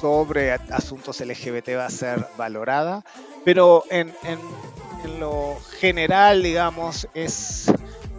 sobre 0.01 0.53
asuntos 0.53 1.21
LGBT 1.21 1.71
va 1.77 1.87
a 1.87 1.91
ser 1.91 2.25
valorada, 2.37 3.05
pero 3.49 3.83
en, 3.89 4.13
lo 5.19 5.57
general, 5.81 6.43
digamos, 6.43 7.09
es, 7.15 7.73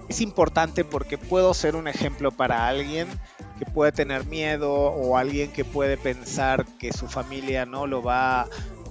es 0.07 0.21
importante 0.21 0.83
porque 0.83 1.19
puedo 1.19 1.53
ser 1.53 1.75
un 1.75 1.87
ejemplo 1.87 2.31
para 2.31 2.67
alguien 2.67 3.07
que 3.59 3.65
puede 3.67 3.91
tener 3.91 4.25
miedo 4.25 4.73
o 4.73 5.17
alguien 5.17 5.51
que 5.51 5.63
puede 5.63 5.97
pensar 5.97 6.65
que 6.79 6.91
su 6.91 7.07
familia 7.07 7.67
no 7.67 7.85
lo 7.85 8.01
va 8.01 8.47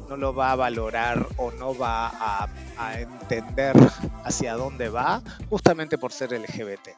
no 0.08 0.16
lo 0.16 0.32
va 0.32 0.52
a 0.52 0.54
valorar 0.54 1.26
o 1.38 1.50
no 1.50 1.76
va 1.76 2.06
a, 2.06 2.48
a 2.78 3.00
entender 3.00 3.74
hacia 4.22 4.54
dónde 4.54 4.90
va 4.90 5.20
justamente 5.50 5.98
por 5.98 6.12
ser 6.12 6.30
LGBT. 6.30 6.90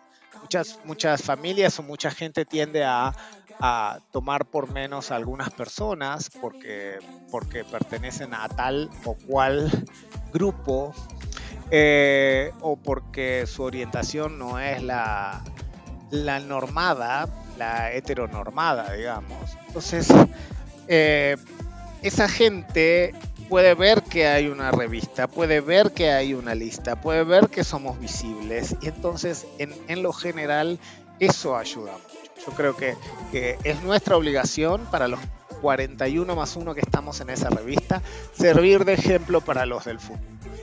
Muchas, 0.42 0.78
muchas 0.84 1.22
familias 1.22 1.78
o 1.78 1.82
mucha 1.82 2.10
gente 2.10 2.44
tiende 2.44 2.84
a 2.84 3.14
a 3.60 4.00
tomar 4.10 4.46
por 4.46 4.72
menos 4.72 5.10
algunas 5.10 5.50
personas 5.50 6.30
porque, 6.40 6.98
porque 7.30 7.64
pertenecen 7.64 8.32
a 8.34 8.48
tal 8.48 8.90
o 9.04 9.14
cual 9.14 9.70
grupo 10.32 10.94
eh, 11.70 12.52
o 12.60 12.76
porque 12.76 13.44
su 13.46 13.62
orientación 13.62 14.38
no 14.38 14.58
es 14.58 14.82
la, 14.82 15.44
la 16.10 16.40
normada, 16.40 17.28
la 17.58 17.92
heteronormada, 17.92 18.92
digamos. 18.94 19.56
Entonces, 19.66 20.08
eh, 20.88 21.36
esa 22.02 22.28
gente 22.28 23.14
puede 23.50 23.74
ver 23.74 24.02
que 24.02 24.26
hay 24.26 24.48
una 24.48 24.70
revista, 24.70 25.26
puede 25.26 25.60
ver 25.60 25.92
que 25.92 26.10
hay 26.10 26.32
una 26.32 26.54
lista, 26.54 27.00
puede 27.00 27.24
ver 27.24 27.48
que 27.48 27.62
somos 27.62 28.00
visibles 28.00 28.74
y 28.80 28.88
entonces 28.88 29.46
en, 29.58 29.74
en 29.88 30.02
lo 30.02 30.12
general 30.12 30.78
eso 31.18 31.56
ayuda 31.56 31.92
yo 32.46 32.52
creo 32.52 32.76
que, 32.76 32.96
es 33.32 33.82
nuestra 33.82 34.16
obligación 34.16 34.86
para 34.90 35.08
los 35.08 35.20
41 35.60 36.34
más 36.34 36.56
1 36.56 36.74
que 36.74 36.80
estamos 36.80 37.20
en 37.20 37.30
esa 37.30 37.50
revista, 37.50 38.02
servir 38.32 38.84
de 38.84 38.94
ejemplo 38.94 39.40
para 39.40 39.66
los 39.66 39.84
del 39.84 40.00
fútbol. 40.00 40.20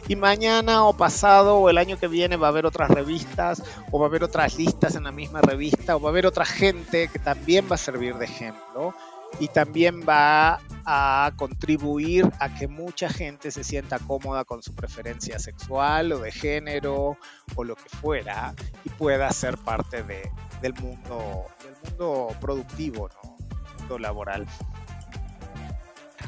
Y 0.07 0.15
mañana 0.15 0.85
o 0.85 0.95
pasado 0.95 1.57
o 1.57 1.69
el 1.69 1.77
año 1.77 1.97
que 1.97 2.07
viene 2.07 2.37
va 2.37 2.47
a 2.47 2.49
haber 2.49 2.65
otras 2.65 2.89
revistas 2.89 3.61
o 3.91 3.99
va 3.99 4.05
a 4.05 4.09
haber 4.09 4.23
otras 4.23 4.57
listas 4.57 4.95
en 4.95 5.03
la 5.03 5.11
misma 5.11 5.41
revista 5.41 5.97
o 5.97 6.01
va 6.01 6.09
a 6.09 6.11
haber 6.11 6.25
otra 6.25 6.45
gente 6.45 7.09
que 7.09 7.19
también 7.19 7.67
va 7.69 7.75
a 7.75 7.77
servir 7.77 8.15
de 8.15 8.25
ejemplo 8.25 8.93
y 9.39 9.49
también 9.49 10.03
va 10.07 10.59
a 10.85 11.31
contribuir 11.35 12.29
a 12.39 12.53
que 12.55 12.67
mucha 12.67 13.09
gente 13.09 13.51
se 13.51 13.63
sienta 13.63 13.99
cómoda 13.99 14.45
con 14.45 14.63
su 14.63 14.73
preferencia 14.73 15.37
sexual 15.39 16.13
o 16.13 16.19
de 16.19 16.31
género 16.31 17.17
o 17.55 17.63
lo 17.63 17.75
que 17.75 17.89
fuera 17.89 18.55
y 18.85 18.89
pueda 18.89 19.29
ser 19.31 19.57
parte 19.57 20.03
de, 20.03 20.31
del 20.61 20.73
mundo 20.75 21.45
mundo 21.89 22.29
productivo, 22.39 23.09
¿no? 23.09 23.37
mundo 23.79 23.99
laboral. 23.99 24.45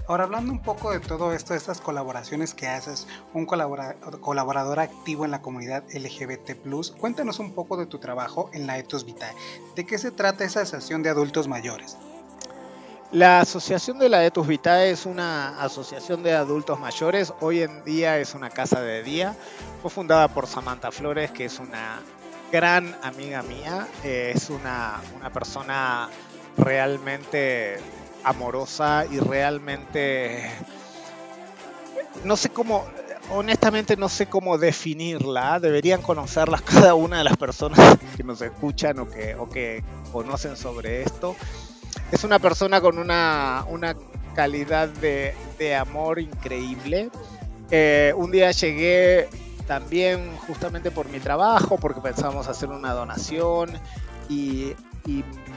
Ahora, 0.10 0.24
hablando 0.24 0.52
un 0.52 0.64
poco 0.64 0.92
de 0.92 1.00
todo 1.00 1.34
esto, 1.34 1.54
de 1.54 1.60
estas 1.60 1.82
colaboraciones 1.82 2.56
que 2.56 2.68
haces, 2.68 3.08
un 3.36 3.46
colaborador, 3.46 4.80
activo 4.80 5.24
en 5.24 5.30
la 5.30 5.44
comunidad 5.44 5.84
LGBT, 5.94 6.58
cuéntanos 6.98 7.38
un 7.38 7.54
poco 7.54 7.78
de 7.78 7.86
tu 7.86 8.00
trabajo 8.00 8.50
en 8.54 8.66
la 8.66 8.80
Ethos 8.80 9.06
Vitae. 9.06 9.36
¿De 9.76 9.86
qué 9.86 10.00
se 10.00 10.10
trata 10.10 10.44
esa 10.44 10.62
asociación 10.62 11.04
de 11.04 11.10
adultos 11.10 11.48
mayores? 11.48 11.96
La 13.12 13.40
Asociación 13.40 14.00
de 14.00 14.10
la 14.10 14.26
Ethos 14.26 14.48
Vitae 14.48 14.90
es 14.90 15.06
una 15.06 15.62
asociación 15.62 16.24
de 16.24 16.34
adultos 16.34 16.80
mayores. 16.80 17.34
Hoy 17.40 17.62
en 17.62 17.84
día 17.84 18.18
es 18.18 18.34
una 18.34 18.50
casa 18.50 18.82
de 18.82 19.04
día. 19.04 19.36
Fue 19.82 19.92
fundada 19.92 20.28
por 20.28 20.48
Samantha 20.48 20.92
Flores, 20.92 21.30
que 21.30 21.46
es 21.46 21.60
una 21.60 22.02
gran 22.52 22.96
amiga 23.04 23.44
mía, 23.44 23.88
es 24.04 24.50
una, 24.50 25.02
persona 25.34 26.10
realmente 26.58 27.78
amorosa 28.24 29.06
y 29.10 29.20
realmente 29.20 30.52
no 32.24 32.36
sé 32.36 32.50
cómo 32.50 32.86
honestamente 33.32 33.96
no 33.96 34.10
sé 34.10 34.26
cómo 34.26 34.58
definirla. 34.58 35.60
Deberían 35.60 36.02
conocerlas 36.02 36.62
cada 36.64 36.96
una 36.96 37.20
de 37.20 37.24
las 37.24 37.38
personas 37.38 37.98
que 38.18 38.24
nos 38.24 38.42
escuchan 38.42 39.00
o 39.00 39.10
que, 39.10 39.36
o 39.36 39.48
que 39.48 39.84
conocen 40.12 40.58
sobre 40.58 41.04
esto. 41.04 41.36
Es 42.12 42.24
una 42.24 42.40
persona 42.40 42.82
con 42.82 42.98
una, 42.98 43.66
una 43.70 43.96
calidad 44.34 44.90
de, 44.90 45.76
amor 45.76 46.20
increíble. 46.20 47.10
Eh, 47.70 48.14
un 48.18 48.32
día 48.32 48.52
llegué 48.52 49.30
también 49.70 50.36
justamente 50.36 50.90
por 50.90 51.10
mi 51.10 51.20
trabajo, 51.20 51.78
porque 51.78 52.02
pensamos 52.02 52.48
hacer 52.48 52.70
una 52.70 52.92
donación 52.94 53.70
y, 54.28 54.74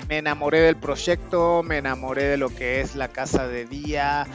me 0.09 0.19
enamoré 0.19 0.61
del 0.61 0.76
proyecto, 0.76 1.62
me 1.62 1.78
enamoré 1.78 2.25
de 2.25 2.37
lo 2.37 2.49
que 2.50 2.81
es 2.81 2.95
la 2.95 3.09
casa 3.09 3.49
de 3.49 3.64
día. 3.64 4.26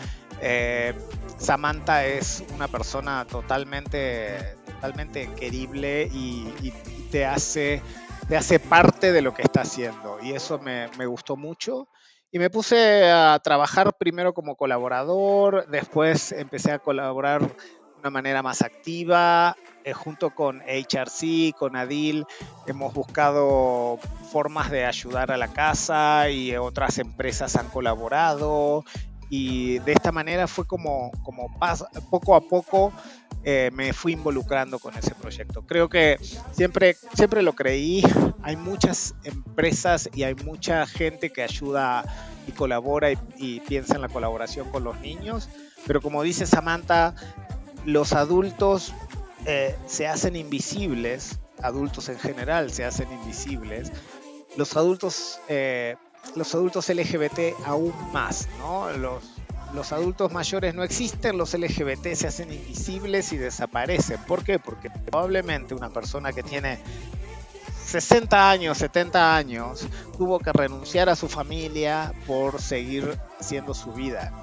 Eh, 0.41 0.93
Samantha 1.37 2.05
es 2.05 2.43
una 2.55 2.67
persona 2.67 3.25
totalmente, 3.25 4.55
totalmente 4.65 5.29
querible 5.33 6.09
y, 6.11 6.73
te, 7.11 7.25
hace, 7.25 7.81
te 8.27 8.35
hace 8.35 8.59
parte 8.59 9.11
de 9.11 9.21
lo 9.21 9.33
que 9.33 9.43
está 9.43 9.61
haciendo 9.61 10.17
y 10.21 10.33
eso 10.33 10.59
me, 10.59 10.87
gustó 11.05 11.35
mucho 11.35 11.87
Y 12.31 12.39
me 12.39 12.49
puse 12.49 13.09
a 13.11 13.39
trabajar 13.43 13.93
primero 13.97 14.33
como 14.33 14.55
colaborador, 14.55 15.67
después 15.67 16.31
empecé 16.31 16.71
a 16.71 16.79
colaborar 16.79 17.41
una 17.99 18.09
manera 18.09 18.43
más 18.43 18.61
activa, 18.61 19.55
eh, 19.83 19.93
junto 19.93 20.31
con 20.33 20.61
HRC, 20.61 21.53
con 21.57 21.75
Adil, 21.75 22.25
hemos 22.65 22.93
buscado 22.93 23.99
formas 24.31 24.69
de 24.69 24.85
ayudar 24.85 25.31
a 25.31 25.37
la 25.37 25.47
casa 25.47 26.29
y 26.29 26.55
otras 26.55 26.97
empresas 26.99 27.55
han 27.55 27.67
colaborado 27.69 28.83
y 29.29 29.79
de 29.79 29.93
esta 29.93 30.11
manera 30.11 30.47
fue 30.47 30.65
como, 30.65 31.11
como 31.23 31.49
poco 32.09 32.35
a 32.35 32.41
poco 32.41 32.93
eh, 33.43 33.71
me 33.73 33.93
fui 33.93 34.13
involucrando 34.13 34.79
con 34.79 34.95
ese 34.97 35.15
proyecto. 35.15 35.65
Creo 35.65 35.87
que 35.89 36.17
siempre, 36.51 36.97
siempre 37.13 37.41
lo 37.41 37.53
creí, 37.53 38.03
hay 38.41 38.57
muchas 38.57 39.15
empresas 39.23 40.09
y 40.13 40.23
hay 40.23 40.35
mucha 40.35 40.85
gente 40.85 41.29
que 41.29 41.43
ayuda 41.43 42.03
y 42.45 42.51
colabora 42.51 43.09
y, 43.11 43.61
piensa 43.61 43.95
en 43.95 44.01
la 44.01 44.09
colaboración 44.09 44.69
con 44.69 44.83
los 44.83 44.99
niños, 44.99 45.49
pero 45.85 46.01
como 46.01 46.23
dice 46.23 46.45
Samantha, 46.45 47.15
los 47.87 48.11
adultos 48.11 48.93
eh, 49.45 49.73
se 49.85 50.07
hacen 50.07 50.35
invisibles, 50.35 51.39
adultos 51.63 52.09
en 52.09 52.19
general 52.19 52.69
se 52.69 52.83
hacen 52.83 53.09
invisibles, 53.13 53.93
los 54.57 54.75
adultos 54.75 55.39
eh, 55.47 55.95
los 56.35 56.53
adultos 56.53 56.89
LGBT 56.89 57.55
aún 57.65 57.93
más, 58.11 58.49
¿no? 58.59 58.91
Los, 58.91 59.23
los 59.73 59.93
adultos 59.93 60.33
mayores 60.33 60.75
no 60.75 60.83
existen, 60.83 61.37
los 61.37 61.53
LGBT 61.53 62.13
se 62.13 62.27
hacen 62.27 62.51
invisibles 62.51 63.31
y 63.31 63.37
desaparecen. 63.37 64.19
¿Por 64.27 64.43
qué? 64.43 64.59
Porque 64.59 64.89
probablemente 64.89 65.73
una 65.73 65.89
persona 65.89 66.33
que 66.33 66.43
tiene 66.43 66.79
60 67.85 68.51
años, 68.51 68.79
70 68.79 69.37
años, 69.37 69.87
tuvo 70.17 70.39
que 70.39 70.51
renunciar 70.51 71.07
a 71.07 71.15
su 71.15 71.29
familia 71.29 72.11
por 72.25 72.61
seguir 72.61 73.17
haciendo 73.39 73.73
su 73.73 73.93
vida. 73.93 74.33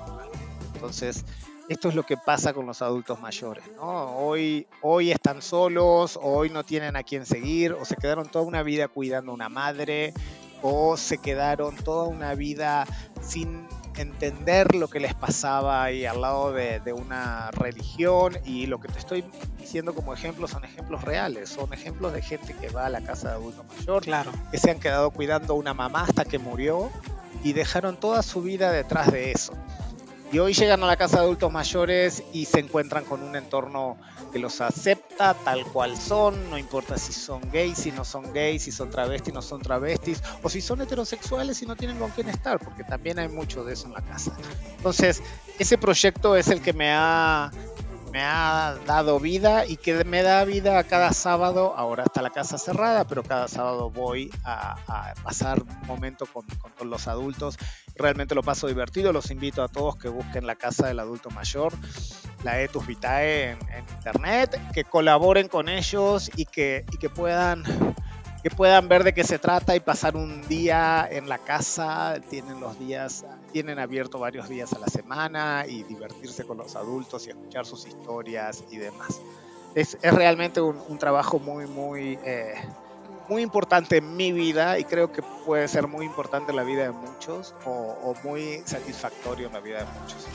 Entonces, 0.73 1.27
esto 1.69 1.89
es 1.89 1.95
lo 1.95 2.05
que 2.05 2.17
pasa 2.17 2.53
con 2.53 2.67
los 2.67 2.83
adultos 2.83 3.21
mayores, 3.21 3.65
¿no? 3.77 4.17
Hoy, 4.17 4.67
hoy 4.83 5.11
están 5.11 5.43
solos, 5.43 6.19
hoy 6.23 6.51
no 6.51 6.65
tienen 6.65 6.97
a 6.97 7.03
quién 7.03 7.25
seguir, 7.27 7.73
o 7.73 7.85
se 7.85 7.97
quedaron 7.97 8.29
toda 8.29 8.45
una 8.45 8.63
vida 8.63 8.89
cuidando 8.89 9.33
a 9.33 9.35
una 9.35 9.49
madre, 9.49 10.13
o 10.63 10.97
se 10.97 11.19
quedaron 11.19 11.77
toda 11.77 12.09
una 12.09 12.35
vida 12.35 12.87
sin 13.23 13.67
entender 13.97 14.75
lo 14.75 14.89
que 14.89 14.99
les 14.99 15.15
pasaba 15.15 15.85
ahí 15.85 16.05
al 16.05 16.21
lado 16.21 16.53
de, 16.53 16.93
una 16.93 17.51
religión 17.53 18.37
y 18.45 18.67
lo 18.67 18.81
que 18.81 18.89
te 18.89 18.99
estoy 18.99 19.25
diciendo 19.59 19.95
como 19.95 20.13
ejemplos 20.13 20.51
son 20.51 20.65
ejemplos 20.65 21.03
reales, 21.03 21.51
son 21.51 21.73
ejemplos 21.73 22.13
de 22.13 22.23
gente 22.23 22.55
que 22.55 22.71
va 22.71 22.87
a 22.87 22.89
la 22.91 23.03
casa 23.03 23.29
de 23.29 23.35
adulto 23.35 23.65
mayor, 23.65 24.03
claro. 24.03 24.33
que 24.51 24.59
se 24.59 24.71
han 24.71 24.81
quedado 24.81 25.11
cuidando 25.11 25.55
a 25.55 25.57
una 25.57 25.75
mamá 25.75 26.03
hasta 26.03 26.25
que 26.25 26.39
murió 26.39 26.91
y 27.43 27.53
dejaron 27.53 27.97
toda 27.97 28.23
su 28.23 28.43
vida 28.43 28.73
detrás 28.73 29.13
de 29.13 29.33
eso. 29.33 29.53
Y 30.35 30.41
hoy 30.41 30.53
llegan 30.53 30.83
a 30.83 30.89
la 30.89 30.97
casa 30.97 31.19
de 31.19 31.23
adultos 31.23 31.53
mayores 31.53 32.25
y 32.33 32.47
se 32.47 32.59
encuentran 32.59 33.05
con 33.05 33.23
un 33.23 33.37
entorno 33.37 33.97
que 34.33 34.41
los 34.41 34.61
acepta 34.61 35.33
tal 35.33 35.65
cual 35.67 35.97
son, 35.97 36.51
no 36.51 36.59
importa 36.59 36.99
si 36.99 37.13
son 37.13 37.41
gays, 37.53 37.79
si 37.79 37.93
no 37.93 38.05
son 38.05 38.33
gays, 38.33 38.65
si 38.65 38.73
son 38.73 38.91
travestis, 38.91 39.33
no 39.33 39.43
son 39.43 39.63
travestis, 39.63 40.21
o 40.43 40.51
si 40.51 40.61
son 40.61 40.81
heterosexuales 40.81 41.63
y 41.63 41.67
no 41.67 41.77
tienen 41.77 42.01
con 42.01 42.11
quién 42.11 42.29
estar, 42.29 42.59
porque 42.59 42.83
también 42.83 43.21
hay 43.21 43.29
mucho 43.29 43.63
de 43.63 43.75
eso 43.75 43.87
en 43.87 43.93
la 43.93 44.03
casa. 44.03 44.37
Entonces, 44.77 45.23
ese 45.57 45.79
proyecto 45.79 46.35
es 46.35 46.49
el 46.49 46.61
que 46.61 46.73
me 46.73 46.91
ha 46.91 47.53
me 48.15 48.23
ha 48.23 48.77
dado 48.87 49.19
vida 49.19 49.67
y 49.67 49.77
que 49.77 50.05
me 50.05 50.23
da 50.23 50.45
vida 50.45 50.85
cada 50.85 51.13
sábado. 51.13 51.75
Ahora 51.77 52.05
está 52.05 52.23
la 52.23 52.31
casa 52.31 52.59
cerrada, 52.59 53.05
pero 53.09 53.25
cada 53.25 53.49
sábado 53.49 53.91
voy 53.91 54.31
a, 54.45 54.77
pasar 55.25 55.61
un 55.61 55.87
momento 55.89 56.25
con, 56.27 56.47
con, 56.79 56.91
los 56.91 57.09
adultos. 57.09 57.57
Realmente 57.97 58.37
lo 58.37 58.45
paso 58.45 58.69
divertido. 58.69 59.13
Los 59.13 59.33
invito 59.33 59.65
a 59.65 59.69
todos 59.69 59.97
que 59.97 60.09
busquen 60.09 60.47
la 60.47 60.55
casa 60.55 60.87
del 60.87 61.01
adulto 61.01 61.29
mayor, 61.31 61.73
la 62.45 62.61
Etus 62.61 62.87
Vitae 62.87 63.51
en, 63.51 63.59
en 63.71 63.85
internet, 63.97 64.61
que 64.73 64.85
colaboren 64.85 65.49
con 65.49 65.69
ellos 65.69 66.31
y 66.37 66.45
que, 66.45 66.87
y 66.93 66.99
que 66.99 67.11
puedan 67.11 67.65
que 68.45 68.51
puedan 68.51 68.89
ver 68.89 69.05
de 69.05 69.15
qué 69.15 69.25
se 69.25 69.39
trata 69.39 69.75
y 69.75 69.81
pasar 69.81 70.17
un 70.17 70.47
día 70.47 71.09
en 71.11 71.31
la 71.31 71.39
casa. 71.39 72.17
Tienen 72.29 72.61
los 72.61 72.79
días, 72.79 73.25
tienen 73.53 73.79
abierto 73.79 74.19
varios 74.19 74.51
días 74.51 74.75
a 74.75 74.79
la 74.79 74.87
semana 74.87 75.65
y 75.67 75.83
divertirse 75.85 76.45
con 76.45 76.59
los 76.59 76.77
adultos 76.77 77.27
y 77.27 77.31
escuchar 77.31 77.65
sus 77.65 77.87
historias 77.87 78.63
y 78.71 78.77
demás. 78.77 79.19
Es, 79.75 79.97
es 80.03 80.13
realmente 80.13 80.61
un, 80.61 80.79
un, 80.91 80.99
trabajo 80.99 81.39
muy, 81.39 81.67
muy, 81.67 82.19
eh, 82.23 82.53
muy 83.31 83.41
importante 83.41 83.97
en 83.97 84.15
mi 84.15 84.31
vida 84.31 84.79
y 84.79 84.85
creo 84.85 85.11
que 85.11 85.23
puede 85.47 85.67
ser 85.67 85.89
muy 85.89 86.05
importante 86.05 86.51
en 86.51 86.57
la 86.57 86.65
vida 86.65 86.83
de 86.83 86.93
muchos 86.93 87.55
o, 87.65 87.71
o 87.71 88.15
muy 88.25 88.61
satisfactorio 88.67 89.47
en 89.47 89.55
la 89.55 89.61
vida 89.61 89.79
de 89.79 89.87
muchos. 90.01 90.27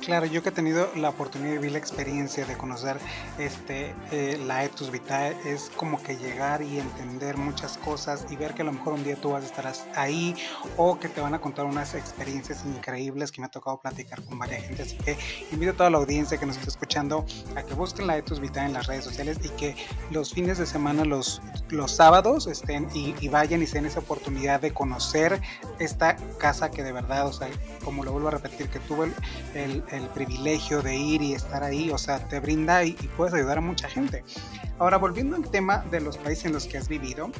Claro, 0.00 0.26
yo 0.26 0.42
que 0.42 0.50
he 0.50 0.52
tenido 0.52 0.88
la 0.94 1.08
oportunidad 1.08 1.50
de 1.50 1.56
vivir 1.58 1.72
la 1.72 1.78
experiencia 1.78 2.46
de 2.46 2.56
conocer 2.56 2.98
este, 3.38 3.94
eh, 4.12 4.40
la 4.46 4.64
Etus 4.64 4.90
Vitae, 4.90 5.36
es 5.44 5.70
como 5.76 6.02
que 6.02 6.16
llegar 6.16 6.62
y 6.62 6.78
entender 6.78 7.36
muchas 7.36 7.76
cosas 7.78 8.24
y 8.30 8.36
ver 8.36 8.54
que 8.54 8.62
a 8.62 8.64
lo 8.64 8.72
mejor 8.72 8.94
un 8.94 9.02
día 9.02 9.16
tú 9.16 9.30
vas 9.30 9.42
a 9.42 9.46
estar 9.46 9.72
ahí 9.96 10.36
o 10.76 10.98
que 10.98 11.08
te 11.08 11.20
van 11.20 11.34
a 11.34 11.40
contar 11.40 11.66
unas 11.66 11.94
experiencias 11.94 12.64
increíbles 12.64 13.32
que 13.32 13.40
me 13.40 13.48
ha 13.48 13.50
tocado 13.50 13.80
platicar 13.80 14.22
con 14.22 14.38
varias 14.38 14.62
gente. 14.62 14.82
Así 14.82 14.96
que 14.96 15.18
invito 15.50 15.72
a 15.72 15.76
toda 15.76 15.90
la 15.90 15.98
audiencia 15.98 16.38
que 16.38 16.46
nos 16.46 16.56
está 16.56 16.70
escuchando 16.70 17.26
a 17.56 17.62
que 17.64 17.74
busquen 17.74 18.06
la 18.06 18.16
Etus 18.16 18.40
Vitae 18.40 18.66
en 18.66 18.74
las 18.74 18.86
redes 18.86 19.04
sociales 19.04 19.38
y 19.42 19.48
que 19.50 19.76
los 20.10 20.32
fines 20.32 20.58
de 20.58 20.66
semana, 20.66 21.04
los, 21.04 21.42
los 21.70 21.90
sábados, 21.90 22.46
estén 22.46 22.88
y, 22.94 23.14
y 23.20 23.28
vayan 23.28 23.62
y 23.62 23.66
se 23.66 23.74
den 23.74 23.86
esa 23.86 23.98
oportunidad 23.98 24.60
de 24.60 24.72
conocer 24.72 25.40
esta 25.80 26.16
casa 26.38 26.70
que 26.70 26.84
de 26.84 26.92
verdad, 26.92 27.26
o 27.26 27.32
sea, 27.32 27.48
como 27.84 28.04
lo 28.04 28.12
vuelvo 28.12 28.28
a 28.28 28.32
repetir, 28.32 28.68
que 28.68 28.78
tuve 28.80 29.06
el 29.06 29.14
el 29.54 29.82
privilegio 30.14 30.82
de 30.82 30.96
ir 30.96 31.22
y 31.22 31.34
estar 31.34 31.62
ahí, 31.62 31.90
o 31.90 31.98
sea, 31.98 32.28
te 32.28 32.40
brinda 32.40 32.84
y, 32.84 32.92
puedes 33.16 33.34
ayudar 33.34 33.58
a 33.58 33.60
mucha 33.60 33.88
gente. 33.88 34.24
Ahora, 34.78 34.96
volviendo 34.96 35.36
al 35.36 35.50
tema 35.50 35.84
de 35.90 36.00
los 36.00 36.16
países 36.16 36.46
en 36.46 36.52
los 36.52 36.66
que 36.66 36.78
has 36.78 36.88
vivido, 36.88 37.30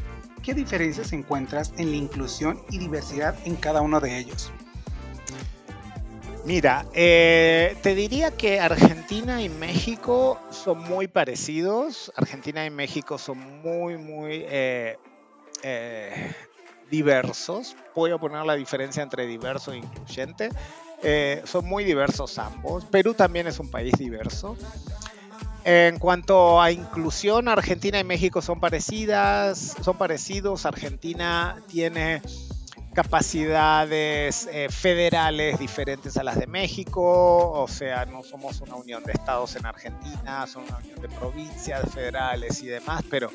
¿qué 0.43 0.55
diferencias 0.55 1.13
encuentras 1.13 1.73
en 1.77 1.91
la 1.91 1.97
inclusión 1.97 2.63
y 2.71 2.79
diversidad 2.79 3.37
en 3.45 3.57
cada 3.57 3.81
uno 3.81 4.01
de 4.01 4.19
ellos? 4.19 4.51
Mira, 6.49 6.87
eh, 6.95 7.77
te 7.83 7.95
diría 7.95 8.31
que 8.31 8.59
Argentina 8.59 9.43
y 9.43 9.51
México 9.51 10.41
son 10.51 10.79
muy 10.79 11.07
parecidos. 11.07 12.11
Argentina 12.17 12.65
y 12.65 12.71
México 12.71 13.19
son 13.19 13.61
muy, 13.61 13.99
muy 13.99 14.45
eh, 14.49 14.97
eh, 15.63 16.35
diversos. 16.91 17.77
Voy 17.95 18.13
a 18.13 18.19
poner 18.19 18.47
la 18.47 18.55
diferencia 18.55 19.03
entre 19.03 19.27
diverso 19.27 19.73
e 19.73 19.79
incluyente. 19.79 20.49
Eh, 21.03 21.43
son 21.45 21.67
muy 21.67 21.85
diversos 21.85 22.39
ambos. 22.39 22.85
Perú 22.85 23.15
también 23.15 23.47
es 23.47 23.59
un 23.59 23.71
país 23.71 23.95
diverso. 23.99 24.57
En 25.65 25.99
cuanto 25.99 26.61
a 26.61 26.73
inclusión, 26.73 27.49
Argentina 27.49 27.99
y 28.01 28.05
México 28.05 28.41
son 28.41 28.59
parecidas, 28.59 29.77
son 29.83 29.99
parecidos. 29.99 30.65
Argentina 30.67 31.63
tiene 31.69 32.23
capacidades 32.99 34.49
eh, 34.51 34.69
federales 34.71 35.59
diferentes 35.61 36.17
a 36.17 36.25
las 36.25 36.37
de 36.37 36.49
México, 36.49 37.53
o 37.53 37.69
sea, 37.69 38.07
no 38.07 38.25
somos 38.25 38.61
una 38.61 38.75
unión 38.75 39.05
de 39.05 39.13
estados 39.13 39.55
en 39.55 39.67
Argentina, 39.67 40.45
son 40.49 40.65
una 40.65 40.79
unión 40.79 41.01
de 41.01 41.09
provincias 41.09 41.89
federales 41.93 42.61
y 42.61 42.67
demás, 42.67 43.05
pero 43.09 43.31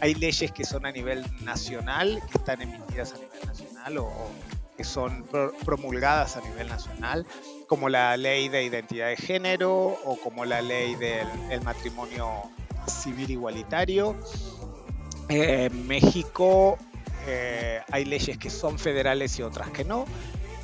hay 0.00 0.14
leyes 0.14 0.52
que 0.52 0.64
son 0.64 0.86
a 0.86 0.92
nivel 0.92 1.24
nacional, 1.42 2.22
que 2.30 2.38
están 2.38 2.62
emitidas 2.62 3.12
a 3.12 3.16
nivel 3.16 3.40
nacional 3.44 3.98
o, 3.98 4.12
que 4.78 4.84
son 4.84 5.24
promulgadas 5.64 6.36
a 6.36 6.40
nivel 6.40 6.68
nacional, 6.68 7.26
como 7.66 7.88
la 7.88 8.16
ley 8.16 8.48
de 8.48 8.62
identidad 8.62 9.08
de 9.08 9.16
género 9.16 9.98
o 10.04 10.16
como 10.22 10.44
la 10.44 10.62
ley 10.62 10.94
del 10.94 11.60
matrimonio 11.64 12.44
civil 12.86 13.28
igualitario. 13.28 14.16
Eh, 15.28 15.64
en 15.64 15.88
México 15.88 16.78
eh, 17.26 17.80
hay 17.90 18.04
leyes 18.04 18.38
que 18.38 18.50
son 18.50 18.78
federales 18.78 19.36
y 19.40 19.42
otras 19.42 19.68
que 19.70 19.84
no, 19.84 20.06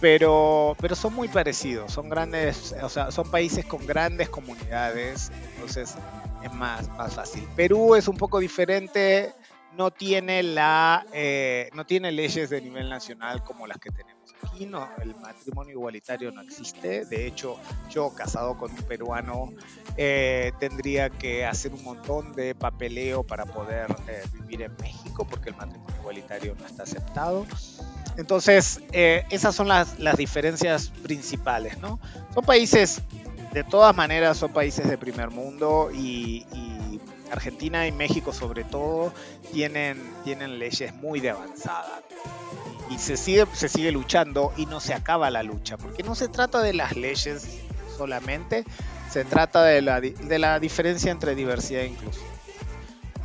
pero, 0.01 0.77
pero 0.81 0.95
son 0.95 1.13
muy 1.13 1.27
parecidos, 1.27 1.93
son 1.93 2.09
grandes, 2.09 2.73
o 2.81 2.89
sea, 2.89 3.11
son 3.11 3.29
países 3.33 3.65
con 3.65 3.85
grandes 3.85 4.29
comunidades, 4.29 5.33
entonces 5.55 5.97
es 6.41 6.53
más, 6.55 6.89
más 6.91 7.15
fácil. 7.15 7.49
Perú 7.57 7.97
es 7.97 8.07
un 8.07 8.17
poco 8.17 8.39
diferente 8.39 9.35
no 9.77 9.91
tiene, 9.91 10.43
la, 10.43 11.07
eh, 11.13 11.69
no 11.75 11.85
tiene 11.85 12.13
leyes 12.13 12.51
de 12.51 12.61
nivel 12.61 12.89
nacional 12.89 13.43
como 13.43 13.67
las 13.67 13.79
que 13.79 13.91
tenemos 13.91 14.35
aquí. 14.43 14.67
No, 14.67 14.89
el 15.03 15.15
matrimonio 15.17 15.73
igualitario 15.73 16.31
no 16.31 16.43
existe. 16.43 17.05
De 17.05 17.27
hecho, 17.27 17.57
yo 17.91 18.15
casado 18.15 18.57
con 18.57 18.71
un 18.71 18.83
peruano 18.83 19.53
eh, 19.97 20.53
tendría 20.61 21.11
que 21.11 21.45
hacer 21.45 21.73
un 21.73 21.83
montón 21.83 22.33
de 22.33 22.55
papeleo 22.55 23.23
para 23.23 23.47
poder 23.47 23.91
eh, 24.09 24.23
vivir 24.33 24.63
en 24.63 24.77
México 24.81 25.27
porque 25.29 25.51
el 25.51 25.57
matrimonio 25.57 25.97
igualitario 26.01 26.55
no 26.59 26.67
está 26.67 26.85
aceptado. 26.85 27.47
Entonces, 28.17 28.81
esas 28.93 29.57
son 29.57 29.67
las, 29.67 29.99
las 29.99 30.17
diferencias 30.17 30.91
principales, 31.03 31.79
¿no? 31.79 31.99
Son 32.33 32.45
países, 32.45 33.03
de 33.53 33.65
todas 33.65 33.97
maneras, 33.97 34.37
son 34.37 34.53
países 34.53 34.89
de 34.89 34.97
primer 34.97 35.31
mundo 35.31 35.91
y 35.93 36.47
Argentina 37.35 37.87
y 37.87 37.93
México 37.93 38.33
sobre 38.33 38.65
todo 38.65 39.13
tienen, 39.53 40.03
tienen 40.25 40.59
leyes 40.59 40.95
muy 40.95 41.21
de 41.21 41.31
avanzada. 41.31 42.03
y 42.91 42.99
se 42.99 43.17
sigue, 43.17 43.47
se 43.53 43.69
sigue 43.69 43.93
luchando 43.93 44.53
y 44.57 44.67
no 44.67 44.81
se 44.81 44.95
acaba 44.95 45.31
la 45.31 45.43
lucha, 45.43 45.77
porque 45.77 46.03
no 46.03 46.15
se 46.15 46.29
trata 46.29 46.63
de 46.63 46.75
las 46.75 46.97
leyes 46.97 47.61
solamente, 47.97 48.65
se 49.11 49.25
trata 49.25 49.63
de 49.65 49.83
la, 49.83 50.01
de 50.01 50.39
la 50.39 50.59
diferencia 50.61 51.11
entre 51.13 51.35
diversidad 51.35 51.83
e 51.83 51.87
inclusión. 51.87 52.35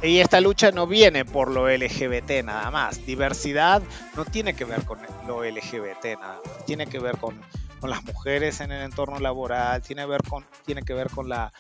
Y 0.02 0.20
esta 0.20 0.40
lucha 0.40 0.72
no 0.72 0.88
viene 0.88 1.26
por 1.26 1.52
lo 1.52 1.68
LGBT 1.70 2.44
nada 2.44 2.72
más. 2.72 3.06
Diversidad 3.06 3.82
no 4.16 4.24
tiene 4.24 4.54
que 4.54 4.64
ver 4.64 4.86
con 4.86 5.00
lo 5.28 5.44
LGBT 5.44 6.18
nada 6.20 6.40
más. 6.46 6.66
Tiene 6.66 6.88
que 6.88 7.00
ver 7.00 7.18
con, 7.18 7.36
con 7.82 7.90
las 7.90 8.04
mujeres 8.06 8.62
en 8.62 8.72
el 8.72 8.84
entorno 8.84 9.20
laboral, 9.20 9.82
tiene, 9.82 10.06
ver 10.06 10.24
con, 10.24 10.46
tiene 10.66 10.84
que 10.84 10.94
ver 10.94 11.10
con 11.10 11.28
la, 11.28 11.52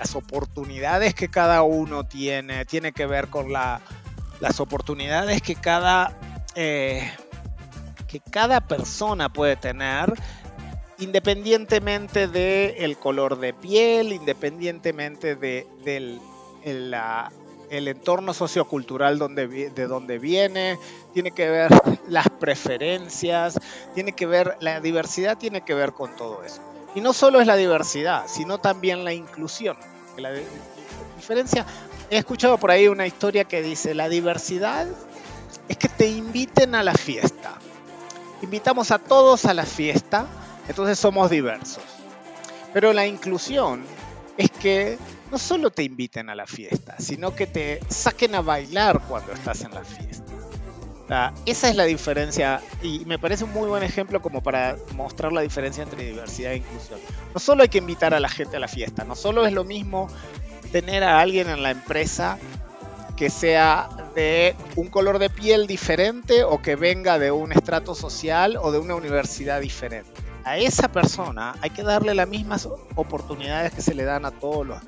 las 0.00 0.16
oportunidades 0.16 1.14
que 1.14 1.28
cada 1.28 1.60
uno 1.62 2.04
tiene, 2.04 2.64
tiene 2.64 2.90
que 2.92 3.04
ver 3.04 3.28
con 3.28 3.52
la, 3.52 3.82
las 4.40 4.58
oportunidades 4.58 5.42
que 5.42 5.54
cada, 5.54 6.16
eh, 6.54 7.12
que 8.08 8.18
cada 8.20 8.62
persona 8.62 9.30
puede 9.30 9.56
tener 9.56 10.14
independientemente 11.00 12.28
del 12.28 12.96
color 12.96 13.38
de 13.38 13.52
piel, 13.52 14.12
independientemente 14.12 15.36
de, 15.36 15.66
del 15.84 16.18
el 16.64 17.88
entorno 17.88 18.32
sociocultural 18.32 19.18
donde, 19.18 19.48
de 19.70 19.86
donde 19.86 20.18
viene, 20.18 20.78
tiene 21.12 21.30
que 21.30 21.48
ver 21.48 21.70
las 22.08 22.28
preferencias, 22.28 23.58
tiene 23.94 24.12
que 24.12 24.26
ver, 24.26 24.56
la 24.60 24.80
diversidad 24.80 25.38
tiene 25.38 25.62
que 25.62 25.74
ver 25.74 25.92
con 25.92 26.16
todo 26.16 26.42
eso. 26.42 26.62
Y 26.94 27.00
no 27.00 27.12
solo 27.12 27.40
es 27.40 27.46
la 27.46 27.56
diversidad, 27.56 28.24
sino 28.26 28.58
también 28.58 29.04
la 29.04 29.12
inclusión. 29.12 29.76
La 30.16 30.30
diferencia, 31.16 31.64
he 32.10 32.18
escuchado 32.18 32.58
por 32.58 32.70
ahí 32.70 32.88
una 32.88 33.06
historia 33.06 33.44
que 33.44 33.62
dice, 33.62 33.94
la 33.94 34.08
diversidad 34.08 34.86
es 35.68 35.76
que 35.76 35.88
te 35.88 36.08
inviten 36.08 36.74
a 36.74 36.82
la 36.82 36.94
fiesta. 36.94 37.54
Invitamos 38.42 38.90
a 38.90 38.98
todos 38.98 39.44
a 39.44 39.54
la 39.54 39.64
fiesta, 39.64 40.26
entonces 40.68 40.98
somos 40.98 41.30
diversos. 41.30 41.84
Pero 42.72 42.92
la 42.92 43.06
inclusión 43.06 43.84
es 44.36 44.50
que 44.50 44.98
no 45.30 45.38
solo 45.38 45.70
te 45.70 45.84
inviten 45.84 46.28
a 46.30 46.34
la 46.34 46.46
fiesta, 46.46 46.96
sino 46.98 47.34
que 47.34 47.46
te 47.46 47.80
saquen 47.88 48.34
a 48.34 48.40
bailar 48.40 49.00
cuando 49.08 49.32
estás 49.32 49.62
en 49.62 49.74
la 49.74 49.84
fiesta. 49.84 50.29
Esa 51.44 51.68
es 51.68 51.74
la 51.74 51.84
diferencia 51.84 52.60
y 52.82 53.04
me 53.04 53.18
parece 53.18 53.44
un 53.44 53.52
muy 53.52 53.68
buen 53.68 53.82
ejemplo 53.82 54.22
como 54.22 54.42
para 54.42 54.76
mostrar 54.94 55.32
la 55.32 55.40
diferencia 55.40 55.82
entre 55.82 56.04
diversidad 56.04 56.52
e 56.52 56.58
inclusión. 56.58 57.00
No 57.34 57.40
solo 57.40 57.62
hay 57.62 57.68
que 57.68 57.78
invitar 57.78 58.14
a 58.14 58.20
la 58.20 58.28
gente 58.28 58.56
a 58.56 58.60
la 58.60 58.68
fiesta, 58.68 59.04
no 59.04 59.16
solo 59.16 59.44
es 59.44 59.52
lo 59.52 59.64
mismo 59.64 60.08
tener 60.70 61.02
a 61.02 61.20
alguien 61.20 61.48
en 61.48 61.62
la 61.62 61.72
empresa 61.72 62.38
que 63.16 63.28
sea 63.28 63.88
de 64.14 64.54
un 64.76 64.88
color 64.88 65.18
de 65.18 65.30
piel 65.30 65.66
diferente 65.66 66.44
o 66.44 66.62
que 66.62 66.76
venga 66.76 67.18
de 67.18 67.32
un 67.32 67.52
estrato 67.52 67.94
social 67.94 68.56
o 68.56 68.70
de 68.70 68.78
una 68.78 68.94
universidad 68.94 69.60
diferente. 69.60 70.10
A 70.44 70.58
esa 70.58 70.88
persona 70.88 71.54
hay 71.60 71.70
que 71.70 71.82
darle 71.82 72.14
las 72.14 72.28
mismas 72.28 72.66
oportunidades 72.94 73.72
que 73.74 73.82
se 73.82 73.94
le 73.94 74.04
dan 74.04 74.24
a 74.24 74.30
todos 74.30 74.66
los 74.66 74.78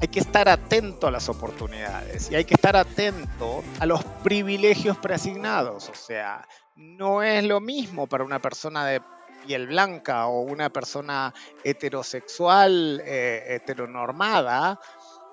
hay 0.00 0.08
que 0.08 0.20
estar 0.20 0.48
atento 0.48 1.06
a 1.08 1.10
las 1.10 1.28
oportunidades 1.28 2.30
y 2.30 2.36
hay 2.36 2.44
que 2.44 2.54
estar 2.54 2.76
atento 2.76 3.64
a 3.80 3.86
los 3.86 4.04
privilegios 4.22 4.96
preasignados. 4.98 5.88
O 5.88 5.94
sea, 5.94 6.46
no 6.76 7.22
es 7.22 7.44
lo 7.44 7.60
mismo 7.60 8.06
para 8.06 8.24
una 8.24 8.38
persona 8.38 8.86
de 8.86 9.02
piel 9.46 9.66
blanca 9.66 10.26
o 10.26 10.42
una 10.42 10.70
persona 10.70 11.34
heterosexual, 11.64 13.02
eh, 13.04 13.44
heteronormada, 13.48 14.78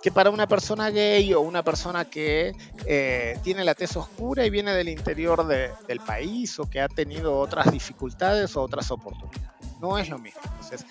que 0.01 0.11
para 0.11 0.29
una 0.29 0.47
persona 0.47 0.89
gay 0.89 1.33
o 1.33 1.41
una 1.41 1.63
persona 1.63 2.05
que 2.05 2.55
eh, 2.85 3.39
tiene 3.43 3.63
la 3.63 3.73
tez 3.73 3.95
oscura 3.97 4.45
y 4.45 4.49
viene 4.49 4.71
del 4.73 4.89
interior 4.89 5.45
del 5.45 5.99
país 5.99 6.59
o 6.59 6.69
que 6.69 6.79
ha 6.79 6.87
tenido 6.87 7.37
otras 7.37 7.71
dificultades 7.71 8.55
o 8.55 8.61
otras 8.61 8.89
oportunidades. 8.91 9.79
No 9.79 9.97
es 9.97 10.09
lo 10.09 10.17
mismo. 10.17 10.41
Entonces, 10.45 10.85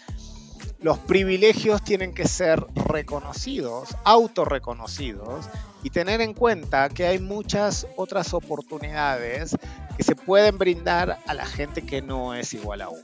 los 0.85 0.99
privilegios 0.99 1.83
tienen 1.83 2.13
que 2.13 2.29
ser 2.29 2.63
reconocidos, 2.75 3.97
autorreconocidos 4.05 5.47
y 5.83 5.89
tener 5.89 6.21
en 6.21 6.35
cuenta 6.35 6.91
que 6.91 7.07
hay 7.07 7.19
muchas 7.19 7.87
otras 7.97 8.35
oportunidades 8.35 9.57
que 9.97 10.03
se 10.03 10.15
pueden 10.15 10.59
brindar 10.59 11.19
a 11.27 11.33
la 11.33 11.47
gente 11.47 11.87
que 11.87 12.03
no 12.03 12.35
es 12.35 12.53
igual 12.53 12.83
a 12.83 12.91
uno. 12.91 13.03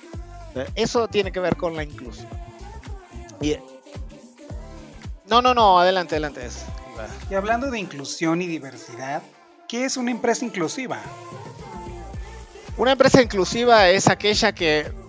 Eso 0.75 1.09
tiene 1.09 1.33
que 1.33 1.41
ver 1.41 1.57
con 1.57 1.75
la 1.75 1.83
inclusión. 1.83 2.29
No, 5.27 5.41
no, 5.41 5.55
no, 5.55 5.81
adelante, 5.81 6.17
adelante. 6.17 6.49
Y 7.31 7.35
hablando 7.35 7.71
de 7.71 7.79
inclusión 7.79 8.43
y 8.43 8.47
diversidad, 8.47 9.23
¿qué 9.67 9.87
es 9.87 9.97
una 9.97 10.11
empresa 10.11 10.45
inclusiva? 10.45 11.01
Una 12.77 12.93
empresa 12.93 13.23
inclusiva 13.23 13.89
es 13.89 14.07
aquella 14.07 14.53
que 14.53 15.00